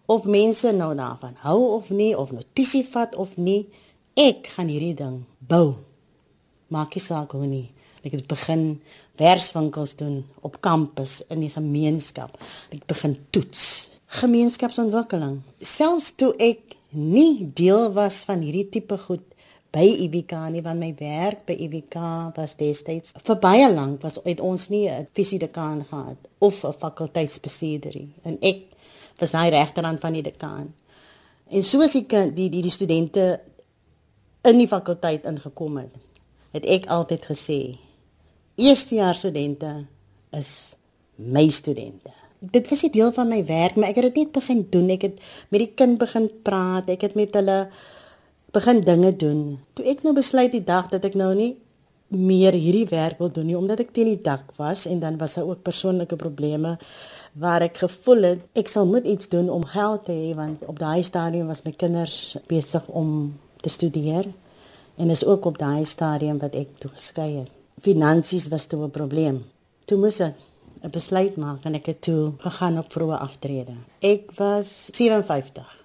of 0.07 0.25
mense 0.25 0.73
nou 0.73 0.95
daarvan 0.95 1.35
hou 1.37 1.61
of 1.77 1.91
nie 1.91 2.13
of 2.19 2.33
notisie 2.33 2.85
vat 2.85 3.15
of 3.15 3.37
nie, 3.37 3.67
ek 4.15 4.47
gaan 4.57 4.69
hierdie 4.69 4.95
ding 4.95 5.25
bou. 5.39 5.75
Maak 6.69 6.95
nie 6.95 7.03
saak 7.03 7.33
hoe 7.33 7.47
nie. 7.47 7.71
Ek 8.05 8.13
het 8.13 8.27
begin 8.29 8.81
verswinkels 9.17 9.95
doen 9.97 10.25
op 10.43 10.61
kampus 10.61 11.23
in 11.31 11.41
die 11.41 11.53
gemeenskap. 11.53 12.37
Ek 12.75 12.85
begin 12.91 13.17
toets 13.31 13.91
gemeenskapsontwikkeling. 14.21 15.41
Selfs 15.61 16.13
toe 16.19 16.35
ek 16.39 16.77
nie 16.95 17.51
deel 17.55 17.93
was 17.95 18.23
van 18.29 18.45
hierdie 18.45 18.69
tipe 18.71 18.99
goed 19.07 19.25
by 19.75 19.85
IBK 20.07 20.33
nie 20.55 20.63
want 20.63 20.81
my 20.81 20.93
werk 20.99 21.45
by 21.49 21.57
IBK 21.67 21.97
was 22.37 22.55
destyds 22.61 23.15
vir 23.27 23.39
baie 23.43 23.67
lank 23.73 24.03
was 24.07 24.21
uit 24.25 24.41
ons 24.41 24.69
nie 24.71 24.89
'n 24.89 25.09
visiedekaan 25.19 25.85
gehad 25.91 26.17
of 26.39 26.65
'n 26.65 26.73
fakulteitsbestuurder 26.73 27.97
en 28.23 28.39
ek 28.41 28.63
was 29.19 29.31
daai 29.31 29.51
regterhand 29.51 30.01
van 30.01 30.13
die 30.13 30.23
dekaan. 30.23 30.75
En 31.51 31.63
soos 31.63 31.93
die 31.93 32.07
die 32.07 32.51
die, 32.51 32.63
die 32.63 32.71
studente 32.71 33.41
in 34.43 34.59
die 34.59 34.69
fakulteit 34.69 35.25
ingekom 35.25 35.77
het, 35.77 35.95
het 36.51 36.65
ek 36.65 36.87
altyd 36.87 37.25
gesê 37.25 37.79
eerstejaars 38.57 39.19
studente 39.19 39.87
is 40.31 40.77
my 41.17 41.49
studente 41.49 42.11
dit 42.51 42.69
was 42.69 42.83
'n 42.83 42.91
deel 42.91 43.13
van 43.13 43.29
my 43.29 43.45
werk, 43.45 43.75
maar 43.75 43.89
ek 43.89 43.95
het 43.95 44.05
dit 44.05 44.17
net 44.17 44.33
begin 44.33 44.67
doen. 44.71 44.89
Ek 44.89 45.03
het 45.03 45.19
met 45.49 45.61
die 45.61 45.73
kind 45.75 45.99
begin 45.99 46.31
praat. 46.43 46.89
Ek 46.89 47.01
het 47.01 47.15
met 47.15 47.35
hulle 47.35 47.69
begin 48.55 48.81
dinge 48.87 49.13
doen. 49.19 49.59
Toe 49.75 49.85
ek 49.91 50.03
nou 50.07 50.15
besluit 50.15 50.53
die 50.55 50.65
dag 50.65 50.89
dat 50.93 51.05
ek 51.05 51.17
nou 51.19 51.33
nie 51.35 51.55
meer 52.15 52.55
hierdie 52.55 52.87
werk 52.91 53.19
wil 53.19 53.31
doen 53.33 53.49
nie 53.49 53.57
omdat 53.59 53.81
ek 53.83 53.93
teen 53.97 54.13
die 54.13 54.23
dak 54.23 54.53
was 54.61 54.85
en 54.87 55.01
dan 55.03 55.17
was 55.19 55.35
daar 55.35 55.49
ook 55.49 55.65
persoonlike 55.67 56.17
probleme 56.21 56.77
waar 57.33 57.65
ek 57.67 57.81
gevoel 57.83 58.29
het 58.29 58.45
ek 58.61 58.71
sal 58.71 58.87
moet 58.87 59.09
iets 59.09 59.29
doen 59.33 59.51
om 59.51 59.65
geld 59.73 60.05
te 60.07 60.15
hê 60.15 60.35
want 60.39 60.63
op 60.71 60.79
daai 60.79 61.03
stadium 61.03 61.51
was 61.51 61.65
my 61.65 61.73
kinders 61.73 62.37
besig 62.51 62.87
om 62.89 63.35
te 63.65 63.73
studeer 63.73 64.31
en 64.97 65.11
is 65.11 65.25
ook 65.25 65.45
op 65.51 65.59
daai 65.59 65.85
stadium 65.85 66.39
wat 66.39 66.55
ek 66.55 66.69
toe 66.79 66.91
geskei 66.95 67.31
het. 67.41 67.51
Finansies 67.83 68.47
was 68.49 68.67
toe 68.67 68.85
'n 68.85 68.91
probleem. 68.91 69.45
Toe 69.85 69.99
moes 69.99 70.21
ek 70.21 70.37
'n 70.85 70.91
besluit 70.91 71.37
maak 71.37 71.65
en 71.65 71.75
ek 71.75 71.87
het 71.87 72.01
toe 72.01 72.33
gegaan 72.39 72.79
op 72.79 72.93
vroeë 72.93 73.19
aftrede. 73.19 73.75
Ek 74.01 74.31
was 74.37 74.89
57 74.93 75.84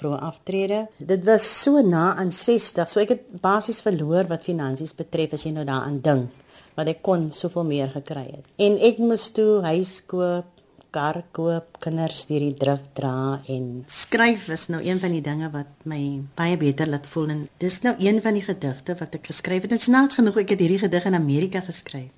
vroeë 0.00 0.20
aftrede. 0.26 0.84
Dit 0.98 1.24
was 1.28 1.46
so 1.62 1.82
na 1.84 2.14
aan 2.18 2.32
60, 2.34 2.90
so 2.90 3.02
ek 3.02 3.14
het 3.14 3.26
basies 3.42 3.82
verloor 3.84 4.28
wat 4.30 4.46
finansies 4.48 4.96
betref 4.96 5.36
as 5.36 5.44
jy 5.46 5.52
nou 5.54 5.66
daaraan 5.68 6.00
dink, 6.04 6.46
wat 6.78 6.90
ek 6.90 7.02
kon 7.06 7.28
soveel 7.34 7.68
meer 7.68 7.92
gekry 7.92 8.26
het. 8.30 8.48
En 8.58 8.78
ek 8.80 8.98
moes 9.02 9.28
toe 9.36 9.60
huis 9.66 9.98
koop, 10.10 10.48
kar 10.90 11.20
koop, 11.36 11.78
kinders 11.82 12.24
deur 12.28 12.42
die 12.42 12.56
drif 12.58 12.82
dra 12.98 13.40
en 13.50 13.66
skryf 13.90 14.48
is 14.50 14.66
nou 14.72 14.80
een 14.82 14.98
van 15.02 15.14
die 15.14 15.22
dinge 15.24 15.50
wat 15.52 15.84
my 15.90 16.00
baie 16.38 16.56
beter 16.60 16.90
laat 16.90 17.06
voel 17.10 17.34
en 17.34 17.44
dis 17.62 17.80
nou 17.86 17.94
een 18.02 18.20
van 18.24 18.34
die 18.34 18.44
gedigte 18.46 18.96
wat 18.98 19.14
ek 19.20 19.30
geskryf 19.30 19.66
het. 19.66 19.74
Dit 19.76 19.86
is 19.86 19.92
naaks 19.92 20.18
genoeg 20.18 20.42
ek 20.42 20.56
het 20.56 20.64
hierdie 20.64 20.82
gedig 20.82 21.06
in 21.10 21.18
Amerika 21.18 21.62
geskryf. 21.66 22.10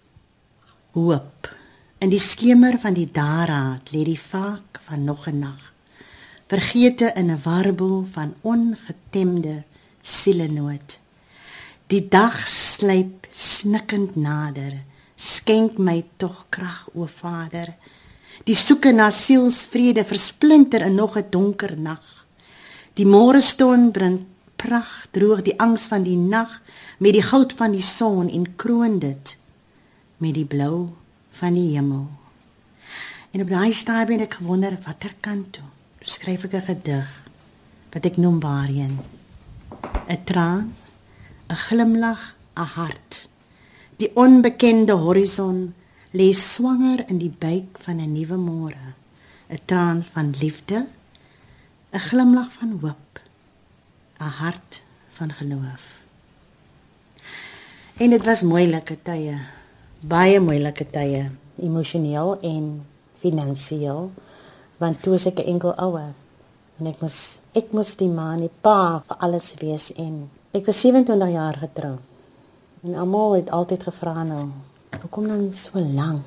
Hoop. 0.96 1.50
In 2.02 2.10
die 2.12 2.20
skemer 2.20 2.78
van 2.82 2.96
die 2.96 3.08
daraad 3.08 3.92
lê 3.94 4.02
die 4.08 4.20
vaak 4.20 4.80
van 4.88 5.04
nog 5.04 5.28
'n 5.28 5.38
nag. 5.38 5.71
Vergete 6.52 7.12
in 7.14 7.30
'n 7.30 7.40
warboel 7.42 8.06
van 8.10 8.34
ongetemde 8.40 9.62
sielenoot. 10.00 11.00
Die 11.86 12.08
dag 12.08 12.48
sluip 12.48 13.26
snikkend 13.30 14.16
nader. 14.16 14.82
Skenk 15.16 15.78
my 15.78 16.04
tog 16.16 16.46
krag 16.48 16.88
o 16.94 17.06
Vader. 17.06 17.74
Die 18.44 18.54
soeke 18.54 18.92
na 18.92 19.10
sielsvrede 19.10 20.04
versplinter 20.04 20.80
in 20.80 20.94
nog 20.94 21.16
'n 21.16 21.26
donker 21.30 21.80
nag. 21.80 22.26
Die 22.94 23.06
môre 23.06 23.40
stond 23.40 23.92
bring 23.92 24.24
pragt 24.56 25.08
droog 25.10 25.42
die 25.42 25.58
angs 25.58 25.82
van 25.82 26.02
die 26.02 26.16
nag 26.16 26.60
met 26.98 27.12
die 27.12 27.22
goud 27.22 27.52
van 27.52 27.70
die 27.72 27.86
son 27.96 28.28
en 28.28 28.56
kroon 28.56 28.98
dit 28.98 29.38
met 30.16 30.34
die 30.34 30.46
blou 30.46 30.88
van 31.30 31.52
die 31.52 31.76
hemel. 31.76 32.08
En 33.30 33.40
op 33.40 33.48
daai 33.48 33.72
stadium 33.72 34.20
het 34.20 34.28
ek 34.28 34.34
gewonder 34.34 34.78
watter 34.84 35.14
kant 35.20 35.52
toe. 35.52 35.64
Skryf 36.04 36.44
ek 36.44 36.54
'n 36.54 36.66
gedig 36.66 37.08
wat 37.92 38.04
ek 38.04 38.16
noem 38.16 38.40
Waarheen. 38.40 38.98
'n 40.08 40.24
Traan, 40.24 40.74
'n 41.48 41.56
glimlag, 41.66 42.34
'n 42.56 42.68
hart. 42.76 43.28
Die 43.96 44.10
onbekende 44.14 44.92
horison 44.92 45.74
lê 46.12 46.32
swanger 46.32 47.08
in 47.08 47.18
die 47.18 47.34
buik 47.38 47.78
van 47.78 48.00
'n 48.00 48.12
nuwe 48.12 48.36
môre. 48.36 48.86
'n 49.48 49.60
Traan 49.64 50.04
van 50.12 50.34
liefde, 50.40 50.86
'n 51.92 51.98
glimlag 52.08 52.52
van 52.52 52.78
hoop, 52.80 53.20
'n 54.18 54.32
hart 54.40 54.82
van 55.16 55.32
geloof. 55.32 55.84
En 57.96 58.10
dit 58.10 58.24
was 58.24 58.42
moeilike 58.42 58.96
tye 59.02 59.38
baie 60.02 60.40
moeilike 60.42 60.84
tye, 60.90 61.30
emosioneel 61.62 62.34
en 62.42 62.82
finansiëel, 63.22 64.10
want 64.82 65.02
toe 65.02 65.14
ek 65.14 65.38
'n 65.38 65.50
enkel 65.54 65.74
ouer 65.86 66.10
en 66.78 66.86
ek 66.90 67.00
moes 67.00 67.18
ek 67.54 67.72
moes 67.72 67.94
die 67.96 68.10
man, 68.10 68.40
die 68.40 68.50
pa 68.66 69.02
vir 69.06 69.16
alles 69.24 69.54
wees 69.60 69.92
en 69.96 70.30
ek 70.52 70.66
was 70.66 70.80
27 70.80 71.30
jaar 71.32 71.56
getrou. 71.56 71.96
En 72.84 72.94
almal 72.94 73.32
het 73.38 73.50
altyd 73.50 73.82
gevra 73.82 74.22
nou, 74.26 74.48
hoekom 75.02 75.28
dan 75.28 75.52
so 75.54 75.78
lank? 75.78 76.24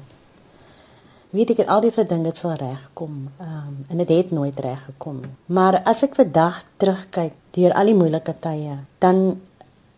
Weet 1.35 1.50
ek 1.51 1.57
het 1.57 1.67
altyd 1.67 1.97
gedink 2.00 2.24
dit 2.24 2.38
sal 2.38 2.55
regkom. 2.55 3.15
Ehm 3.39 3.67
um, 3.67 3.75
en 3.89 3.97
dit 3.97 4.07
het, 4.07 4.17
het 4.17 4.31
nooit 4.31 4.59
reg 4.59 4.85
gekom. 4.85 5.21
Maar 5.45 5.81
as 5.83 6.03
ek 6.03 6.15
vandag 6.15 6.63
terugkyk 6.77 7.33
deur 7.51 7.74
al 7.74 7.85
die 7.91 7.95
moeilike 7.95 8.35
tye, 8.39 8.77
dan 9.00 9.41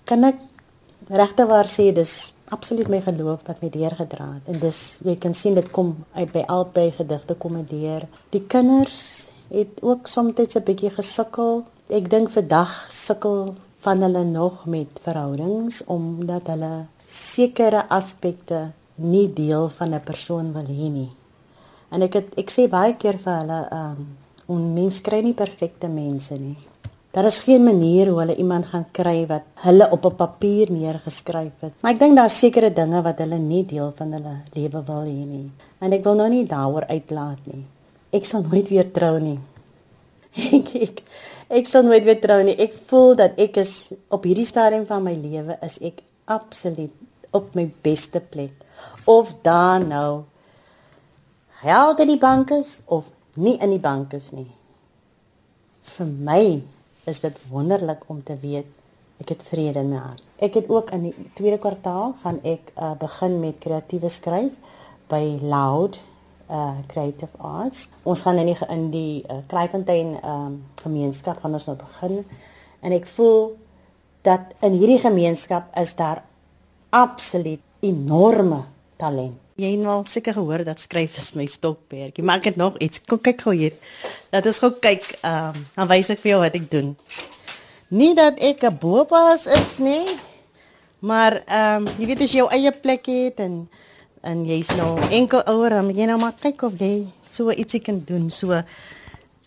kan 0.04 0.24
ek 0.24 0.40
regte 1.10 1.46
waar 1.48 1.68
sê 1.68 1.92
dis 1.94 2.34
absoluut 2.50 2.88
my 2.88 3.00
geloof 3.02 3.44
wat 3.48 3.62
my 3.62 3.70
deurgedra 3.70 4.28
het. 4.34 4.48
En 4.52 4.60
dis 4.60 5.00
jy 5.06 5.16
kan 5.20 5.34
sien 5.36 5.56
dit 5.56 5.70
kom 5.72 5.96
uit 6.14 6.32
by 6.32 6.44
albei 6.48 6.92
gedigte 6.96 7.36
kom 7.36 7.56
dit 7.62 7.70
deur. 7.80 8.08
Die 8.36 8.44
kinders 8.48 9.30
het 9.52 9.80
ook 9.82 10.08
soms 10.08 10.36
'n 10.56 10.64
bietjie 10.64 10.90
gesukkel. 10.90 11.64
Ek 11.90 12.10
dink 12.10 12.30
vandag 12.30 12.88
sukkel 12.92 13.56
van 13.80 14.02
hulle 14.02 14.24
nog 14.24 14.66
met 14.66 15.00
verhoudings 15.02 15.84
omdat 15.86 16.48
hulle 16.48 16.86
sekere 17.06 17.90
aspekte 17.90 18.72
nie 18.96 19.34
deel 19.34 19.70
van 19.70 19.94
'n 19.94 20.04
persoon 20.04 20.54
wil 20.54 20.68
hê 20.68 20.90
nie. 20.92 21.12
En 21.90 22.02
ek 22.02 22.14
het 22.14 22.38
ek 22.38 22.52
sê 22.52 22.70
baie 22.70 22.96
keer 22.96 23.18
vir 23.18 23.34
hulle 23.34 23.68
um, 23.72 24.18
ons 24.46 24.74
mens 24.74 25.02
kry 25.02 25.22
nie 25.22 25.34
perfekte 25.34 25.88
mense 25.88 26.34
nie 26.34 26.67
Daar 27.12 27.26
is 27.26 27.40
geen 27.40 27.64
manier 27.64 28.10
hoe 28.10 28.20
hulle 28.20 28.36
iemand 28.36 28.66
gaan 28.66 28.86
kry 28.92 29.26
wat 29.28 29.44
hulle 29.64 29.90
op 29.92 30.06
'n 30.06 30.16
papier 30.16 30.72
neergeskryf 30.72 31.54
het. 31.60 31.74
Maar 31.80 31.92
ek 31.92 32.00
dink 32.00 32.16
daar's 32.16 32.40
sekere 32.40 32.74
dinge 32.74 33.02
wat 33.02 33.18
hulle 33.18 33.38
nie 33.38 33.66
deel 33.66 33.92
van 33.96 34.12
hulle 34.12 34.36
lewe 34.54 34.84
wil 34.84 35.04
hê 35.04 35.26
nie. 35.26 35.52
En 35.80 35.92
ek 35.92 36.04
wil 36.04 36.16
nou 36.16 36.30
nie 36.30 36.46
daaroor 36.46 36.86
uitlaat 36.88 37.40
nie. 37.44 37.66
Ek 38.12 38.26
sal 38.26 38.42
nooit 38.42 38.70
weer 38.70 38.92
trou 38.92 39.20
nie. 39.20 39.40
ek 40.58 40.76
ek 40.76 41.02
ek 41.50 41.66
sal 41.68 41.84
nooit 41.84 42.04
weer 42.04 42.22
trou 42.22 42.44
nie. 42.44 42.56
Ek 42.56 42.74
voel 42.74 43.16
dat 43.16 43.32
ek 43.40 43.58
is 43.58 43.94
op 44.10 44.24
hierdie 44.24 44.46
stadium 44.46 44.86
van 44.86 45.04
my 45.04 45.16
lewe 45.16 45.58
is 45.62 45.80
ek 45.80 46.02
absoluut 46.26 46.92
op 47.32 47.56
my 47.56 47.72
beste 47.82 48.20
plek. 48.20 48.54
Of 49.06 49.34
daar 49.42 49.86
nou 49.86 50.24
geld 51.62 52.00
in 52.00 52.08
die 52.08 52.22
bank 52.22 52.52
is 52.52 52.80
of 52.86 53.06
nie 53.34 53.58
in 53.58 53.70
die 53.70 53.82
bank 53.82 54.14
is 54.14 54.32
nie. 54.32 54.52
Vir 55.82 56.06
my 56.06 56.62
is 57.08 57.22
dit 57.24 57.38
wonderlik 57.52 58.04
om 58.12 58.24
te 58.24 58.36
weet 58.42 58.68
ek 59.22 59.34
het 59.34 59.44
vrede 59.50 59.82
in 59.82 59.90
my 59.90 60.02
hart. 60.02 60.24
Ek 60.44 60.60
het 60.60 60.70
ook 60.70 60.92
in 60.94 61.08
die 61.08 61.30
tweede 61.38 61.58
kwartaal 61.62 62.14
gaan 62.22 62.38
ek 62.46 62.72
uh, 62.76 62.94
begin 63.00 63.40
met 63.42 63.58
kreatiewe 63.64 64.12
skryf 64.14 64.54
by 65.10 65.24
Loud 65.42 66.02
uh 66.48 66.78
Creative 66.88 67.34
Arts. 67.44 67.90
Ons 68.08 68.22
gaan 68.24 68.38
in 68.40 68.52
die 68.52 68.58
in 68.72 68.86
die 68.92 69.24
uh, 69.28 69.42
Kleifontein 69.52 70.14
um 70.24 70.62
gemeenskap 70.84 71.42
gaan 71.44 71.58
ons 71.58 71.66
nou 71.68 71.76
begin 71.80 72.22
en 72.80 72.96
ek 72.96 73.10
voel 73.18 73.58
dat 74.28 74.54
in 74.64 74.78
hierdie 74.78 75.02
gemeenskap 75.02 75.74
is 75.80 75.96
daar 75.96 76.24
absoluut 76.96 77.64
enorme 77.84 78.64
talent. 78.98 79.47
Jy 79.58 79.72
het 79.74 79.88
al 79.90 80.04
seker 80.06 80.36
gehoor 80.38 80.62
dat 80.62 80.78
skryf 80.78 81.16
is 81.18 81.32
my 81.34 81.48
stokperdjie, 81.50 82.22
maar 82.22 82.38
ek 82.38 82.52
het 82.52 82.58
nog 82.62 82.76
iets. 82.78 83.00
Kom 83.02 83.18
kyk 83.26 83.40
gou 83.42 83.56
hier. 83.58 83.74
Laat 84.30 84.46
ons 84.46 84.60
gou 84.62 84.70
kyk. 84.78 85.06
Ehm, 85.26 85.56
um, 85.56 85.64
dan 85.74 85.88
wys 85.90 86.12
ek 86.14 86.20
vir 86.22 86.30
jou 86.30 86.42
wat 86.44 86.58
ek 86.60 86.68
doen. 86.70 86.92
Nie 87.90 88.14
dat 88.14 88.38
ek 88.38 88.62
'n 88.62 88.78
boepas 88.78 89.48
is 89.50 89.80
nie, 89.82 90.06
maar 91.02 91.42
ehm 91.48 91.88
um, 91.88 91.96
jy 91.98 92.06
weet 92.06 92.22
as 92.22 92.32
jy 92.32 92.38
jou 92.38 92.50
eie 92.54 92.72
plek 92.72 93.10
het 93.10 93.40
en 93.40 93.68
en 94.22 94.46
jy's 94.46 94.70
nou 94.78 95.00
enkel 95.10 95.42
ouer, 95.42 95.70
dan 95.70 95.86
moet 95.86 95.98
jy 95.98 96.06
nou 96.06 96.20
maar 96.20 96.36
kyk 96.40 96.62
of 96.62 96.74
jy 96.78 97.08
so 97.24 97.50
ietsie 97.50 97.82
kan 97.82 98.04
doen. 98.06 98.30
So 98.30 98.62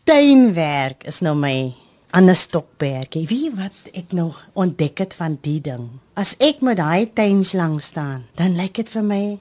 tuinwerk 0.05 1.05
is 1.05 1.21
nou 1.21 1.37
my 1.37 1.73
ander 2.11 2.35
stokperdjie. 2.35 3.29
Wie 3.29 3.50
wat 3.55 3.95
ek 3.95 4.11
nog 4.12 4.43
ontdek 4.55 4.99
het 4.99 5.14
van 5.14 5.38
die 5.40 5.61
ding. 5.61 6.00
As 6.14 6.35
ek 6.40 6.61
met 6.61 6.76
daai 6.76 7.12
tuinslang 7.14 7.81
staan, 7.83 8.26
dan 8.35 8.57
lyk 8.57 8.75
dit 8.75 8.88
vir 8.88 9.02
my 9.02 9.38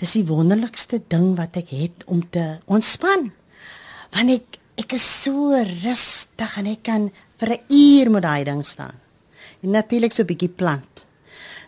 dis 0.00 0.12
die 0.18 0.26
wonderlikste 0.28 1.00
ding 1.08 1.34
wat 1.38 1.56
ek 1.56 1.72
het 1.72 2.04
om 2.06 2.22
te 2.30 2.58
ontspan. 2.66 3.30
Want 4.14 4.30
ek 4.30 4.60
ek 4.76 4.92
is 4.92 5.06
so 5.22 5.56
rustig 5.56 6.58
en 6.60 6.66
ek 6.66 6.82
kan 6.84 7.10
vir 7.40 7.50
'n 7.56 7.64
uur 7.72 8.10
met 8.10 8.22
daai 8.22 8.44
ding 8.44 8.64
staan. 8.64 8.94
En 9.62 9.70
natuurlik 9.70 10.12
so 10.12 10.22
'n 10.22 10.26
bietjie 10.26 10.52
plant. 10.52 11.06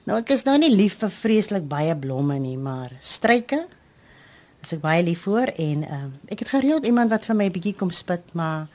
Nou 0.04 0.18
ek 0.18 0.30
is 0.30 0.44
nou 0.44 0.58
nie 0.58 0.70
lief 0.70 0.98
vir 0.98 1.10
vreeslik 1.10 1.68
baie 1.68 1.96
blomme 1.96 2.38
nie, 2.38 2.56
maar 2.56 2.92
struike 3.00 3.66
is 4.62 4.72
ek 4.72 4.80
baie 4.80 5.02
lief 5.02 5.22
vir 5.28 5.52
en 5.56 5.84
um, 5.92 6.12
ek 6.28 6.38
het 6.38 6.48
gereeld 6.48 6.86
iemand 6.86 7.10
wat 7.10 7.24
vir 7.24 7.36
my 7.36 7.44
'n 7.44 7.52
bietjie 7.52 7.76
kom 7.76 7.90
spit, 7.90 8.24
maar 8.34 8.68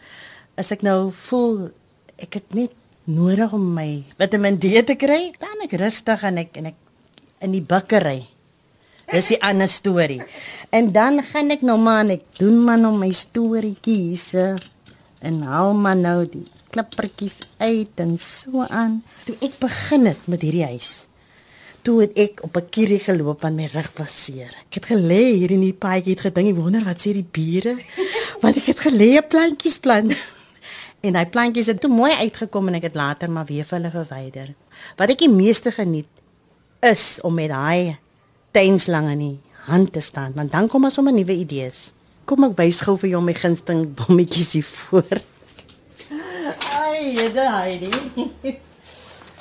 as 0.58 0.72
ek 0.72 0.82
nou 0.82 1.12
voel 1.12 1.72
ek 2.18 2.34
het 2.34 2.54
net 2.54 2.72
nodig 3.06 3.54
om 3.54 3.74
my 3.74 4.04
Vitamiin 4.18 4.60
D 4.60 4.86
te 4.86 4.96
kry, 4.96 5.34
dan 5.40 5.64
ek 5.64 5.76
rustig 5.80 6.24
en 6.24 6.38
ek 6.38 6.58
en 6.58 6.66
ek 6.66 6.76
in 7.42 7.52
die 7.52 7.62
bakkery. 7.62 8.33
Dis 9.12 9.30
'n 9.30 9.42
ander 9.42 9.68
storie. 9.68 10.24
En 10.70 10.92
dan 10.92 11.24
gaan 11.24 11.50
ek 11.50 11.62
nou 11.62 11.78
maar 11.80 12.06
ek 12.10 12.24
doen 12.38 12.64
maar 12.64 12.80
nou 12.80 12.98
my 12.98 13.12
storieetjies 13.12 14.34
en 15.20 15.42
haal 15.42 15.74
maar 15.74 15.98
nou 15.98 16.26
die 16.30 16.48
klippertjies 16.74 17.40
uit 17.58 18.02
en 18.02 18.18
so 18.18 18.66
aan. 18.70 19.04
Toe 19.26 19.36
ek 19.42 19.60
begin 19.62 20.06
het 20.10 20.28
met 20.28 20.42
hierdie 20.42 20.66
huis. 20.66 21.06
Toe 21.84 22.00
het 22.02 22.18
ek 22.18 22.44
op 22.44 22.58
'n 22.58 22.70
kierie 22.70 23.00
geloop 23.00 23.42
want 23.42 23.56
my 23.56 23.68
rug 23.74 23.92
was 23.98 24.24
seer. 24.24 24.56
Ek 24.70 24.74
het 24.80 24.86
gelê 24.86 25.36
hier 25.38 25.52
in 25.52 25.62
die 25.62 25.74
paadjie 25.74 26.16
het 26.16 26.26
gedink, 26.26 26.50
ek 26.50 26.62
wonder 26.64 26.84
wat 26.84 27.02
sê 27.02 27.14
die 27.14 27.28
bure? 27.32 27.78
Want 28.44 28.58
ek 28.58 28.66
het 28.66 28.80
gelê 28.80 29.22
plantjies 29.28 29.80
plant. 29.80 30.14
En 31.04 31.16
hy 31.16 31.26
plantjies 31.26 31.68
het 31.68 31.82
toe 31.82 31.90
mooi 31.92 32.12
uitgekom 32.12 32.68
en 32.68 32.76
ek 32.76 32.84
het 32.84 32.96
later 32.96 33.30
maar 33.32 33.46
weer 33.46 33.66
vir 33.66 33.78
hulle 33.78 33.92
verwyder. 33.92 34.54
Wat 34.96 35.10
ek 35.10 35.20
die 35.20 35.30
meeste 35.30 35.72
geniet 35.72 36.08
is 36.80 37.20
om 37.22 37.34
met 37.34 37.50
daai 37.50 37.98
tuinslang 38.54 39.10
in 39.14 39.22
die 39.24 39.38
hand 39.68 39.94
te 39.94 40.02
staan, 40.04 40.34
want 40.38 40.52
dan 40.54 40.68
kom 40.70 40.86
ons 40.86 40.98
sommer 41.00 41.14
nuwe 41.16 41.36
idees. 41.36 41.92
Kom 42.30 42.46
ek 42.48 42.58
wys 42.60 42.82
gou 42.86 42.96
vir 43.02 43.16
jou 43.16 43.22
my 43.24 43.34
gunsteling 43.36 43.88
bommetjies 44.00 44.54
hier 44.58 44.68
voor. 44.68 45.22
Ai, 46.78 47.16
jy 47.18 47.28
daai 47.36 47.80
nie. 47.84 48.58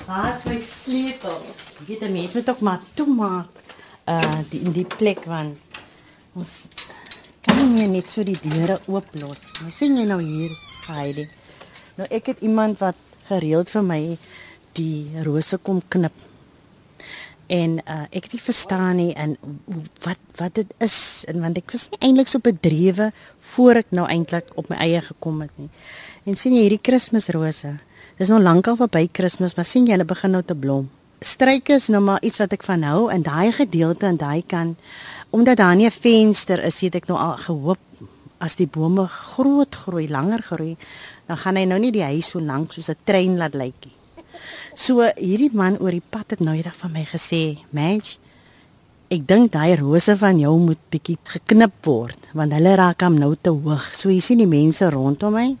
Haas 0.07 0.43
my 0.47 0.57
sleutel. 0.67 1.39
Ek 1.79 1.87
weet 1.87 2.01
'n 2.03 2.11
mens 2.11 2.33
moet 2.33 2.45
tog 2.45 2.59
maar 2.59 2.81
toemaak 2.95 3.49
uh 4.07 4.39
die 4.49 4.59
in 4.59 4.73
die 4.75 4.87
plek 4.97 5.23
want 5.25 5.55
ons 6.35 6.67
kan 7.41 7.73
nie 7.75 7.87
net 7.87 8.11
so 8.11 8.23
die 8.23 8.39
deure 8.41 8.79
oop 8.87 9.07
los. 9.13 9.39
Nou 9.61 9.71
sien 9.71 9.95
jy 9.97 10.05
nou 10.05 10.19
hier, 10.19 10.51
Heidi. 10.87 11.29
Nou 11.95 12.07
ek 12.09 12.25
het 12.25 12.39
iemand 12.41 12.79
wat 12.79 12.95
gereeld 13.29 13.69
vir 13.69 13.83
my 13.83 14.17
die 14.73 15.23
rose 15.23 15.57
kom 15.57 15.81
knip. 15.87 16.13
En 17.47 17.79
uh, 17.83 18.03
ek 18.09 18.23
het 18.23 18.33
nie 18.33 18.41
verstaan 18.41 18.95
nie 18.95 19.13
en 19.19 19.35
wat 20.03 20.19
wat 20.39 20.55
dit 20.55 20.69
is 20.81 21.25
en 21.27 21.41
want 21.43 21.57
ek 21.57 21.71
was 21.75 21.89
nie 21.91 21.99
eintlik 22.07 22.27
so 22.31 22.39
bedrewe 22.39 23.11
voor 23.53 23.83
ek 23.83 23.91
nou 23.91 24.07
eintlik 24.07 24.49
op 24.55 24.69
my 24.69 24.79
eie 24.81 25.01
gekom 25.01 25.41
het 25.41 25.51
nie. 25.59 25.69
En 26.25 26.35
sien 26.35 26.55
jy 26.55 26.63
hierdie 26.67 26.81
Kersrose? 26.81 27.79
Dis 28.17 28.29
nou 28.29 28.39
lankal 28.41 28.77
verby 28.79 29.07
Kersfees, 29.11 29.55
maar 29.57 29.65
sien 29.65 29.85
jy 29.85 29.97
hulle 29.97 30.07
begin 30.07 30.31
nou 30.31 30.43
te 30.45 30.55
blom. 30.55 30.89
Struike 31.23 31.73
is 31.73 31.89
nou 31.89 32.01
maar 32.03 32.23
iets 32.23 32.39
wat 32.39 32.53
ek 32.53 32.63
van 32.63 32.83
hou 32.83 33.09
en 33.11 33.23
daai 33.23 33.51
gedeelte 33.51 34.05
aan 34.07 34.19
daai 34.19 34.43
kant 34.47 34.79
omdat 35.33 35.57
daar 35.57 35.75
nie 35.75 35.87
'n 35.87 35.91
venster 35.91 36.63
is, 36.63 36.81
het 36.81 36.95
ek 36.95 37.07
nou 37.07 37.17
al 37.17 37.37
gehoop 37.37 37.79
as 38.37 38.55
die 38.55 38.67
bome 38.67 39.07
groot 39.07 39.75
groei, 39.75 40.07
langer 40.09 40.41
groei, 40.41 40.77
dan 41.27 41.37
gaan 41.37 41.55
hy 41.55 41.65
nou 41.65 41.79
nie 41.79 41.91
die 41.91 42.03
huis 42.03 42.27
so 42.33 42.39
lank 42.39 42.73
soos 42.73 42.89
'n 42.89 42.95
trein 43.03 43.37
laat 43.37 43.53
lyk 43.53 43.73
nie. 43.85 43.92
So 44.73 45.05
hierdie 45.05 45.51
man 45.53 45.77
oor 45.77 45.93
die 45.93 46.01
pad 46.01 46.33
het 46.33 46.41
nou 46.41 46.55
eendag 46.57 46.75
van 46.81 46.91
my 46.91 47.05
gesê, 47.05 47.59
"Mens, 47.71 48.17
ek 49.09 49.27
dink 49.27 49.51
daai 49.51 49.75
rose 49.75 50.17
van 50.17 50.39
jou 50.39 50.57
moet 50.57 50.79
bietjie 50.89 51.17
geknip 51.23 51.85
word, 51.85 52.17
want 52.33 52.53
hulle 52.53 52.75
raak 52.75 53.01
hom 53.01 53.17
nou 53.19 53.35
te 53.35 53.49
hoog." 53.49 53.93
So 53.93 54.09
jy 54.09 54.19
sien 54.19 54.37
die 54.37 54.47
mense 54.47 54.89
rondom 54.89 55.33
my. 55.33 55.57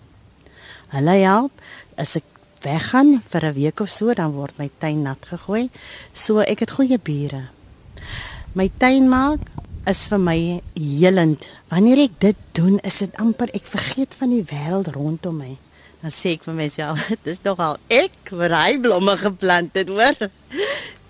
Hulle 0.89 1.11
help 1.23 1.51
as 1.97 2.15
ek 2.15 2.23
weggaan 2.61 3.21
vir 3.29 3.45
'n 3.45 3.53
week 3.53 3.79
of 3.81 3.89
so, 3.89 4.13
dan 4.13 4.31
word 4.31 4.57
my 4.57 4.69
tuin 4.79 5.03
nat 5.03 5.21
gegooi. 5.21 5.69
So 6.13 6.39
ek 6.39 6.59
het 6.59 6.71
goeie 6.71 6.97
bure. 6.97 7.49
My 8.55 8.71
tuin 8.79 9.09
maak 9.09 9.39
is 9.85 10.07
vir 10.07 10.19
my 10.19 10.61
helend. 10.73 11.45
Wanneer 11.69 11.97
ek 11.97 12.19
dit 12.19 12.35
doen, 12.53 12.79
is 12.83 12.97
dit 12.97 13.15
amper 13.15 13.49
ek 13.53 13.65
vergeet 13.65 14.13
van 14.13 14.29
die 14.29 14.43
wêreld 14.43 14.87
rondom 14.93 15.37
my. 15.37 15.57
Dan 16.03 16.11
sê 16.11 16.35
ek 16.35 16.43
vir 16.43 16.57
myself, 16.57 16.99
dis 17.27 17.39
nogal 17.45 17.77
ek 17.87 18.33
wat 18.35 18.51
hy 18.51 18.79
blomme 18.83 19.15
geplant 19.21 19.77
het, 19.79 19.91
hoor. 19.91 20.27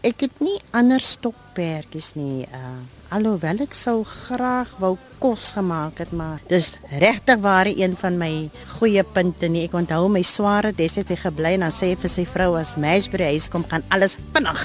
Ek 0.03 0.25
het 0.25 0.41
nie 0.43 0.59
ander 0.75 1.01
stokperdjies 1.01 2.13
nie. 2.19 2.43
Uh 2.53 2.81
alhoewel 3.13 3.59
ek 3.61 3.75
sou 3.77 3.99
graag 4.09 4.71
wou 4.81 4.95
kos 5.21 5.51
gemaak 5.53 5.99
het, 6.01 6.09
maar 6.17 6.39
dis 6.49 6.71
regtig 6.97 7.37
waar 7.43 7.69
een 7.69 7.93
van 8.01 8.17
my 8.17 8.31
goeie 8.79 9.03
punte 9.05 9.45
nie. 9.53 9.67
Ek 9.67 9.75
onthou 9.77 10.07
my 10.09 10.23
sware 10.25 10.73
destyds 10.73 11.13
hy 11.13 11.19
gebly 11.21 11.53
en 11.59 11.67
dan 11.67 11.75
sê 11.75 11.91
hy 11.91 11.99
vir 12.01 12.09
sy 12.09 12.25
vrou 12.25 12.55
as 12.57 12.73
Mashbury 12.81 13.29
huis 13.35 13.51
kom, 13.53 13.67
gaan 13.69 13.85
alles 13.93 14.17
vinnig. 14.33 14.63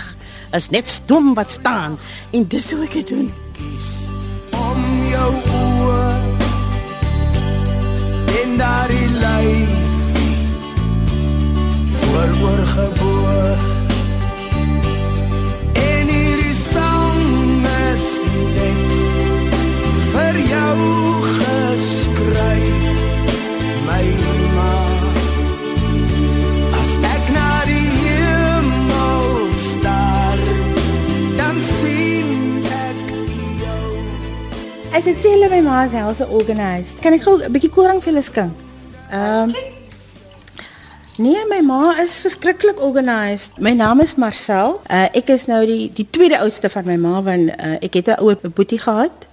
Is 0.57 0.71
net 0.73 0.89
stom 0.89 1.35
wat 1.37 1.53
staan 1.53 2.01
en 2.33 2.49
dis 2.49 2.73
hoe 2.73 2.87
ek 2.89 2.97
dit 3.03 3.13
doen. 3.13 3.29
om 4.59 4.85
jou 5.11 5.33
oë 5.59 6.07
en 8.41 8.57
daardie 8.61 9.11
lyfie 9.19 9.78
vooroor 12.19 12.67
geboor 12.67 13.57
en 15.73 16.09
hierdie 16.09 16.55
sang 16.55 17.67
is 17.95 18.07
net 18.57 18.97
vir 20.11 20.39
jou 20.49 20.81
geskryf 21.29 22.89
my 23.87 24.03
ma 24.57 24.75
as 26.81 26.93
ek 27.13 27.31
na 27.39 27.47
die 27.71 27.87
hemel 28.03 29.31
staar 29.69 30.45
dan 31.39 31.63
sien 31.71 32.69
ek 32.83 33.17
jou 33.63 33.89
As 34.91 35.07
dit 35.07 35.23
sê 35.23 35.39
hulle 35.39 35.55
my 35.55 35.63
ma 35.71 35.81
is 35.87 35.95
helse 35.95 36.27
organized. 36.27 36.99
Kan 36.99 37.15
ek 37.15 37.23
gou 37.31 37.39
'n 37.39 37.53
bietjie 37.55 37.71
koring 37.71 38.03
vir 38.03 38.11
julle 38.11 38.27
skink? 38.27 38.71
Ehm 39.09 39.55
um, 39.55 39.78
Nee, 41.19 41.41
my 41.51 41.59
ma 41.67 41.97
is 41.99 42.21
verskriklik 42.23 42.79
organized. 42.79 43.57
My 43.59 43.73
naam 43.75 43.99
is 44.01 44.13
Marcel. 44.15 44.77
Uh, 44.87 45.09
ek 45.19 45.33
is 45.35 45.49
nou 45.51 45.65
die 45.67 45.89
die 45.91 46.05
tweede 46.15 46.39
oudste 46.39 46.71
van 46.71 46.87
my 46.87 46.95
ma 46.95 47.19
want 47.27 47.51
uh, 47.57 47.73
ek 47.83 47.99
het 47.99 48.11
'n 48.13 48.23
ouer 48.23 48.39
boetie 48.39 48.79
gehad. 48.79 49.27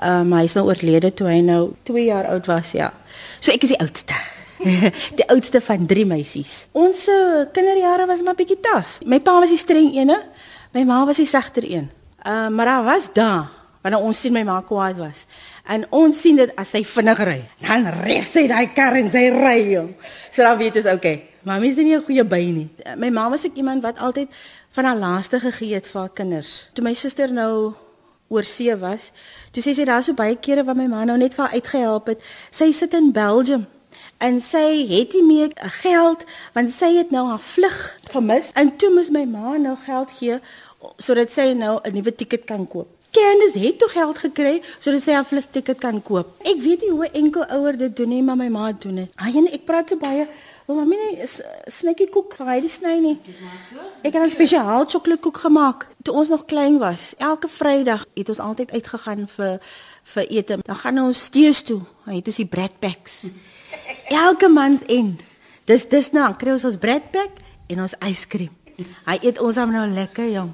Uh, 0.00 0.22
maar 0.24 0.40
hy 0.40 0.48
is 0.48 0.56
nou 0.56 0.64
oorlede 0.64 1.12
toe 1.12 1.28
hy 1.28 1.42
nou 1.44 1.74
2 1.84 2.04
jaar 2.04 2.24
oud 2.32 2.46
was, 2.48 2.72
ja. 2.72 2.88
So 3.40 3.52
ek 3.52 3.68
is 3.68 3.76
die 3.76 3.80
oudste. 3.84 4.16
die 5.20 5.28
oudste 5.28 5.60
van 5.60 5.84
drie 5.86 6.06
meisies. 6.08 6.66
Ons 6.72 7.04
uh, 7.08 7.44
kinderjare 7.52 8.06
was 8.08 8.24
maar 8.24 8.34
bietjie 8.34 8.60
taaf. 8.60 8.96
My 9.04 9.20
pa 9.20 9.40
was 9.44 9.52
die 9.52 9.60
streng 9.60 9.92
ene, 9.92 10.22
my 10.72 10.84
ma 10.88 11.04
was 11.04 11.20
die 11.20 11.28
sagter 11.28 11.68
een. 11.68 11.90
Uh, 12.24 12.48
maar 12.48 12.64
daar 12.64 12.84
was 12.84 13.12
daar 13.12 13.48
wanneer 13.82 14.00
ons 14.00 14.20
sien 14.20 14.32
my 14.32 14.42
ma 14.42 14.62
kwaad 14.64 14.96
was. 14.96 15.26
En 15.70 15.84
ons 15.94 16.20
sien 16.20 16.36
dit 16.36 16.52
as 16.58 16.72
sy 16.74 16.82
vinnig 16.84 17.20
ry. 17.26 17.40
Dan 17.62 17.86
ref 18.02 18.26
sy 18.32 18.46
daai 18.50 18.72
kar 18.74 18.96
en 18.98 19.10
sy 19.12 19.28
ry 19.30 19.58
hom. 19.76 19.92
So 20.32 20.42
dan 20.42 20.58
weet 20.58 20.80
ons 20.82 20.90
okay. 20.90 21.28
Mamy 21.46 21.68
is 21.68 21.76
nie 21.76 21.96
'n 21.96 22.04
goeie 22.04 22.24
by 22.24 22.44
nie. 22.52 22.68
My 22.96 23.10
ma 23.10 23.30
was 23.30 23.44
ek 23.44 23.54
iemand 23.56 23.82
wat 23.82 23.98
altyd 23.98 24.28
van 24.70 24.84
haar 24.84 24.96
laaste 24.96 25.40
gegee 25.40 25.74
het 25.74 25.86
vir 25.88 26.00
haar 26.00 26.12
kinders. 26.14 26.68
Toe 26.74 26.84
my 26.84 26.94
suster 26.94 27.32
nou 27.32 27.74
oor 28.28 28.44
see 28.44 28.76
was, 28.76 29.10
toe 29.52 29.62
sê 29.62 29.74
sy 29.74 29.84
daar 29.84 30.02
so 30.02 30.12
baie 30.12 30.36
kere 30.36 30.64
wat 30.64 30.76
my 30.76 30.86
ma 30.86 31.04
nou 31.04 31.16
net 31.16 31.34
vir 31.34 31.44
haar 31.44 31.54
uitgehelp 31.54 32.06
het. 32.06 32.20
Sy 32.50 32.72
sit 32.72 32.94
in 32.94 33.12
Belgium 33.12 33.66
en 34.18 34.40
sy 34.40 34.86
het 34.86 35.14
nie 35.14 35.24
meer 35.26 35.50
geld 35.82 36.24
want 36.52 36.70
sy 36.70 36.92
het 36.98 37.10
nou 37.10 37.26
haar 37.26 37.42
vlug 37.42 37.98
gemis 38.12 38.52
en 38.54 38.76
toe 38.76 38.90
moes 38.94 39.10
my 39.10 39.24
ma 39.24 39.56
nou 39.56 39.76
geld 39.86 40.10
gee 40.20 40.38
sodat 40.98 41.30
sy 41.30 41.52
nou 41.54 41.80
'n 41.84 41.92
nuwe 41.94 42.14
tiket 42.14 42.44
kan 42.44 42.66
koop. 42.68 42.99
Candice 43.10 43.58
het 43.58 43.78
toe 43.78 43.88
geld 43.88 44.18
gekry 44.18 44.62
sodat 44.78 45.02
sy 45.02 45.14
haar 45.16 45.26
vlugticket 45.26 45.78
kan 45.82 45.98
koop. 46.02 46.36
Ek 46.46 46.60
weet 46.62 46.84
nie 46.84 46.90
hoe 46.90 47.08
'n 47.08 47.14
enkel 47.24 47.44
ouer 47.44 47.76
dit 47.76 47.96
doen 47.96 48.08
nie, 48.08 48.22
maar 48.22 48.36
my 48.36 48.48
ma 48.48 48.72
doen 48.72 48.94
dit. 48.94 49.10
Ai, 49.16 49.36
en 49.36 49.46
ek 49.52 49.64
praat 49.64 49.88
so 49.88 49.96
baie 49.96 50.28
"O, 50.66 50.74
mami, 50.74 50.96
nee, 50.96 51.26
snikkie 51.66 52.08
koek, 52.08 52.36
hy 52.38 52.60
die 52.60 52.68
sny 52.68 52.98
nie?" 53.00 53.18
Ek 54.02 54.12
het 54.12 54.22
'n 54.22 54.30
spesiaal 54.30 54.88
sjokoladekoek 54.88 55.36
gemaak 55.36 55.86
toe 56.02 56.14
ons 56.14 56.28
nog 56.28 56.44
klein 56.44 56.78
was. 56.78 57.14
Elke 57.18 57.48
Vrydag 57.48 58.06
het 58.14 58.28
ons 58.28 58.38
altyd 58.38 58.72
uitgegaan 58.72 59.28
vir 59.28 59.60
vir 60.02 60.26
ete. 60.30 60.58
Dan 60.62 60.76
gaan 60.76 60.98
ons 60.98 61.24
stees 61.24 61.62
toe. 61.62 61.80
Hy 62.04 62.14
het 62.14 62.26
ons 62.26 62.36
die 62.36 62.46
bread 62.46 62.78
packs. 62.78 63.26
Elke 64.04 64.48
maand 64.48 64.84
en 64.84 65.18
dis 65.64 65.88
dis 65.88 66.10
nou 66.12 66.34
kry 66.34 66.52
ons 66.52 66.64
ons 66.64 66.78
bread 66.78 67.10
pack 67.10 67.30
en 67.66 67.80
ons 67.80 67.94
yskrem. 67.98 68.59
Hy 69.06 69.18
eet 69.22 69.38
ons 69.40 69.56
hom 69.56 69.70
nou 69.72 69.86
lekker 69.86 70.28
jong. 70.30 70.50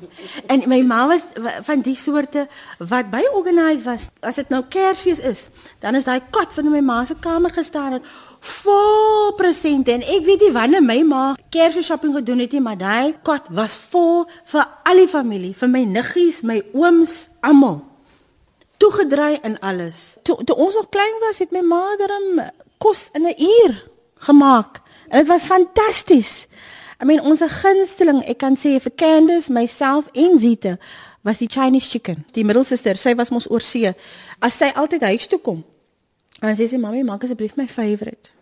En 0.48 0.62
my 0.68 0.80
ma 0.82 1.06
was 1.08 1.22
wa- 1.36 1.62
van 1.62 1.80
die 1.80 1.96
soorte 1.96 2.46
wat 2.78 3.10
by 3.10 3.22
organise 3.34 3.84
was. 3.84 4.08
As 4.20 4.34
dit 4.34 4.48
nou 4.48 4.62
Kersfees 4.68 5.18
is, 5.18 5.48
dan 5.80 5.94
is 5.94 6.04
daai 6.04 6.20
kot 6.30 6.52
van 6.52 6.70
my 6.70 6.80
ma 6.80 7.04
se 7.04 7.14
kamer 7.20 7.50
gestaan 7.50 7.92
en 7.92 8.02
vol 8.40 9.32
presente 9.36 9.92
en 9.92 10.02
ek 10.02 10.24
weet 10.24 10.40
nie 10.40 10.52
wanneer 10.52 10.82
my 10.82 11.02
ma 11.02 11.34
Kersfees 11.50 11.86
shopping 11.86 12.14
gedoen 12.14 12.38
het 12.38 12.52
nie, 12.52 12.60
maar 12.60 12.76
daai 12.78 13.14
kot 13.22 13.48
was 13.50 13.72
vol 13.90 14.26
vir 14.52 14.64
al 14.84 14.96
die 14.96 15.08
familie, 15.08 15.54
vir 15.54 15.68
my 15.68 15.84
niggies, 15.84 16.42
my 16.42 16.62
ooms, 16.74 17.28
almal 17.42 17.82
toegedraai 18.78 19.38
in 19.42 19.58
alles. 19.64 20.16
Toe 20.22 20.44
toe 20.44 20.56
ons 20.56 20.74
nog 20.74 20.88
klein 20.92 21.14
was, 21.24 21.38
het 21.38 21.52
my 21.54 21.62
ma 21.64 21.82
darm 21.96 22.42
kos 22.78 23.08
in 23.14 23.24
'n 23.26 23.34
uur 23.40 23.82
gemaak. 24.18 24.80
En 25.08 25.18
dit 25.18 25.26
was 25.28 25.46
fantasties. 25.46 26.46
I 27.00 27.04
mean 27.04 27.20
ons 27.20 27.42
gunsteling, 27.44 28.22
ek 28.24 28.38
kan 28.40 28.56
sê 28.56 28.78
vir 28.80 28.92
Candice, 28.96 29.52
myself 29.52 30.08
en 30.14 30.38
Zita 30.38 30.76
was 31.26 31.38
die 31.38 31.48
Chinese 31.50 31.90
chicken. 31.90 32.24
Die 32.32 32.44
middelsuster, 32.44 32.96
sy 32.96 33.12
was 33.18 33.32
mos 33.34 33.48
oor 33.50 33.60
see. 33.60 33.90
As 34.40 34.56
sy 34.56 34.70
altyd 34.72 35.04
huis 35.10 35.26
toe 35.28 35.40
kom, 35.42 35.64
dan 36.40 36.56
sê 36.56 36.68
sy 36.70 36.80
mami, 36.80 37.02
maak 37.04 37.26
asseblief 37.26 37.56
my 37.60 37.66
favourite 37.68 38.32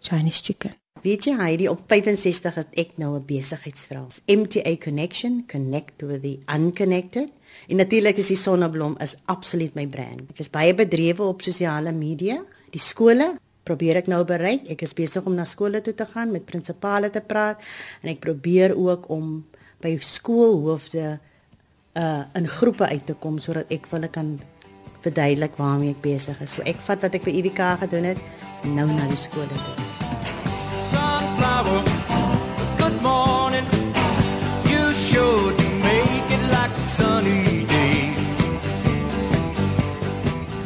Chinese 0.00 0.40
chicken. 0.42 0.72
Weet 1.02 1.26
jy 1.26 1.34
Heidi, 1.34 1.66
op 1.66 1.82
65 1.90 2.54
het 2.60 2.76
ek 2.78 2.96
nou 2.96 3.16
'n 3.18 3.26
besigheidsvrou. 3.26 4.06
MTA 4.26 4.76
Connection, 4.78 5.44
connect 5.50 6.02
with 6.02 6.22
the 6.22 6.38
unconnected. 6.46 7.28
En 7.68 7.76
natuurlik 7.76 8.16
is 8.16 8.26
die 8.28 8.36
Sonneblom 8.36 8.96
is 9.00 9.16
absoluut 9.24 9.74
my 9.74 9.86
brand. 9.86 10.30
Ek 10.30 10.38
is 10.38 10.50
baie 10.50 10.74
bedrewe 10.74 11.22
op 11.22 11.42
sosiale 11.42 11.92
media. 11.92 12.44
Die 12.70 12.80
skole 12.80 13.34
probeer 13.64 14.00
ek 14.02 14.10
nou 14.10 14.22
bereik. 14.26 14.68
Ek 14.70 14.82
is 14.82 14.94
besig 14.94 15.26
om 15.26 15.36
na 15.38 15.46
skole 15.48 15.82
toe 15.82 15.94
te 15.94 16.06
gaan 16.06 16.32
met 16.34 16.46
prinsipale 16.46 17.10
te 17.10 17.20
praat 17.20 17.60
en 18.02 18.10
ek 18.12 18.22
probeer 18.24 18.76
ook 18.76 19.10
om 19.10 19.44
by 19.82 19.96
skoolhoofde 19.98 21.18
uh 21.98 22.22
in 22.38 22.48
groepe 22.48 22.88
uit 22.88 23.06
te 23.06 23.14
kom 23.14 23.38
sodat 23.38 23.68
ek 23.70 23.86
vir 23.86 23.98
hulle 23.98 24.12
kan 24.12 24.36
verduidelik 25.02 25.58
waarmee 25.58 25.92
ek 25.92 26.02
besig 26.02 26.40
is. 26.40 26.56
So 26.56 26.62
ek 26.64 26.80
vat 26.86 27.02
wat 27.02 27.18
ek 27.18 27.26
by 27.26 27.34
UWK 27.42 27.74
gedoen 27.86 28.12
het 28.14 28.22
nou 28.64 28.86
na 28.88 29.10
die 29.10 29.18
skole 29.18 29.50
toe. 29.50 29.92
sunflower. 31.42 31.82
Good 32.78 33.02
morning. 33.02 33.66
You 34.72 34.92
should 34.92 35.56
make 35.82 36.30
it 36.36 36.44
like 36.50 36.74
sunny 36.88 37.41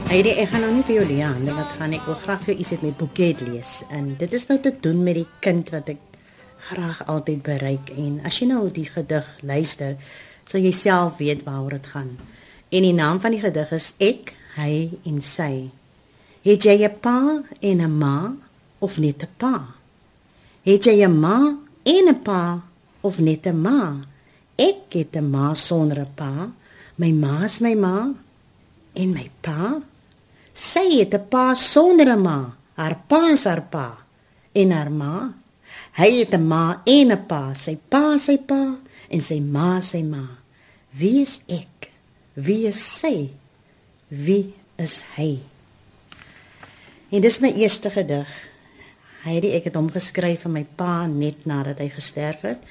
Heidi, 0.06 0.36
ek 0.38 0.52
gaan 0.52 0.62
nou 0.62 0.68
nie 0.70 0.84
vir 0.86 1.00
jou 1.00 1.04
leer 1.08 1.32
hande 1.34 1.50
wat 1.50 1.72
gaan 1.80 1.94
ek 1.96 2.04
wil 2.06 2.14
graag 2.22 2.44
vir 2.44 2.52
jou 2.52 2.62
iets 2.62 2.68
uit 2.76 2.82
my 2.86 2.90
boeket 2.94 3.40
lees. 3.42 3.70
En 3.90 4.12
dit 4.20 4.34
is 4.38 4.44
nou 4.46 4.54
te 4.62 4.70
doen 4.70 5.00
met 5.02 5.16
die 5.18 5.26
kind 5.42 5.72
wat 5.74 5.88
ek 5.90 6.20
graag 6.68 7.00
altyd 7.10 7.40
bereik 7.42 7.90
en 7.98 8.20
as 8.22 8.36
jy 8.38 8.46
nou 8.46 8.60
die 8.70 8.84
gedig 8.86 9.26
luister, 9.42 9.96
sal 10.46 10.62
jy 10.62 10.70
self 10.78 11.18
weet 11.18 11.42
waaroor 11.42 11.74
dit 11.74 11.88
gaan. 11.90 12.12
En 12.70 12.86
die 12.86 12.94
naam 12.94 13.18
van 13.24 13.34
die 13.34 13.40
gedig 13.42 13.72
is 13.74 13.88
Ek, 13.98 14.30
hy 14.54 14.94
en 15.10 15.18
sy. 15.18 15.50
Het 16.46 16.68
jy 16.68 16.86
'n 16.86 17.00
pa 17.02 17.42
en 17.60 17.82
'n 17.82 17.98
ma 17.98 18.36
of 18.78 18.98
net 19.02 19.26
'n 19.26 19.34
pa? 19.42 19.74
Het 20.62 20.86
jy 20.86 21.02
'n 21.02 21.18
ma 21.18 21.58
en 21.82 22.08
'n 22.08 22.22
pa 22.22 22.62
of 23.02 23.18
net 23.18 23.46
'n 23.46 23.58
ma? 23.58 24.06
Ek 24.54 24.86
het 24.94 25.16
'n 25.16 25.30
ma 25.30 25.54
sonder 25.54 25.98
'n 25.98 26.14
pa. 26.14 26.52
My 26.94 27.10
ma 27.10 27.42
is 27.42 27.58
my 27.58 27.74
ma 27.74 28.14
en 28.94 29.12
my 29.12 29.30
pa. 29.42 29.82
Sy 30.56 31.04
het 31.04 31.12
'n 31.14 31.28
pa 31.28 31.54
sonder 31.54 32.08
'n 32.16 32.22
ma. 32.22 32.56
Haar 32.76 32.96
pa 33.08 33.32
is 33.32 33.44
haar 33.44 33.62
pa 33.62 33.98
en 34.52 34.70
haar 34.70 34.90
ma. 34.90 35.32
Hy 36.00 36.10
het 36.20 36.32
'n 36.34 36.46
ma 36.48 36.82
en 36.84 37.12
'n 37.12 37.26
pa, 37.26 37.54
sy 37.54 37.76
pa 37.76 38.18
sy 38.18 38.38
pa 38.38 38.76
en 39.08 39.20
sy 39.20 39.40
ma 39.40 39.80
sy 39.80 40.02
ma. 40.02 40.24
Wie 40.90 41.20
is 41.20 41.42
ek? 41.48 41.90
Wie 42.34 42.66
is 42.66 42.80
sy? 43.00 43.30
Wie 44.08 44.54
is 44.76 45.04
hy? 45.16 45.40
En 47.10 47.20
dis 47.20 47.40
my 47.40 47.52
eerste 47.52 47.90
gedig. 47.90 48.28
Heidi, 49.22 49.50
ek 49.58 49.64
het 49.64 49.74
hom 49.74 49.90
geskryf 49.90 50.44
vir 50.46 50.52
my 50.52 50.64
pa 50.76 51.06
net 51.06 51.46
nadat 51.46 51.78
hy 51.78 51.88
gesterf 51.88 52.44
het 52.46 52.62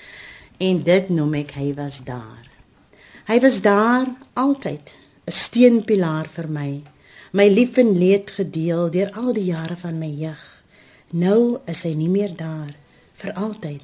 en 0.57 0.83
dit 0.83 1.09
noem 1.09 1.33
ek 1.43 1.51
hy 1.51 1.73
was 1.75 1.99
daar. 2.07 2.45
Hy 3.27 3.39
was 3.41 3.61
daar 3.61 4.07
altyd, 4.33 4.95
'n 5.27 5.31
steunpilaar 5.31 6.27
vir 6.29 6.47
my. 6.47 6.81
My 7.35 7.49
lief 7.51 7.75
en 7.81 7.97
leed 7.99 8.31
gedeel 8.31 8.85
deur 8.93 9.09
al 9.19 9.33
die 9.35 9.49
jare 9.49 9.75
van 9.75 9.97
my 9.99 10.07
jeug. 10.07 10.43
Nou 11.11 11.57
is 11.67 11.81
hy 11.83 11.91
nie 11.99 12.07
meer 12.07 12.31
daar 12.31 12.71
vir 13.19 13.33
altyd. 13.35 13.83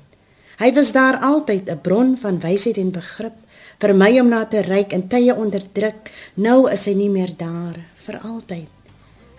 Hy 0.61 0.69
was 0.77 0.91
daar 0.95 1.17
altyd 1.19 1.67
'n 1.69 1.81
bron 1.83 2.15
van 2.17 2.39
wysheid 2.39 2.77
en 2.77 2.91
begrip 2.91 3.35
vir 3.79 3.93
my 3.95 4.19
om 4.19 4.29
na 4.29 4.45
te 4.45 4.61
reik 4.61 4.93
in 4.93 5.07
tye 5.07 5.35
onderdruk. 5.35 6.11
Nou 6.35 6.71
is 6.71 6.85
hy 6.85 6.93
nie 6.93 7.09
meer 7.09 7.33
daar 7.37 7.75
vir 8.05 8.19
altyd. 8.23 8.71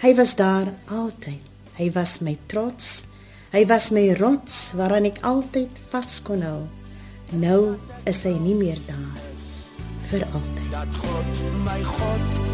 Hy 0.02 0.14
was 0.14 0.34
daar 0.36 0.74
altyd. 0.86 1.44
Hy 1.78 1.90
was 1.92 2.20
my 2.20 2.36
trots. 2.46 3.04
Hy 3.52 3.66
was 3.66 3.90
my 3.90 4.12
rots 4.12 4.72
waaraan 4.74 5.04
ek 5.04 5.22
altyd 5.22 5.70
vas 5.90 6.22
kon 6.22 6.42
hou. 6.42 6.68
Nou 7.30 7.76
is 8.04 8.24
hy 8.24 8.36
nie 8.38 8.54
meer 8.54 8.78
daar 8.86 9.20
vir 10.10 10.26
altyd. 10.32 10.70
dat 10.70 10.94
God 10.96 11.64
my 11.64 11.80
God 11.84 12.51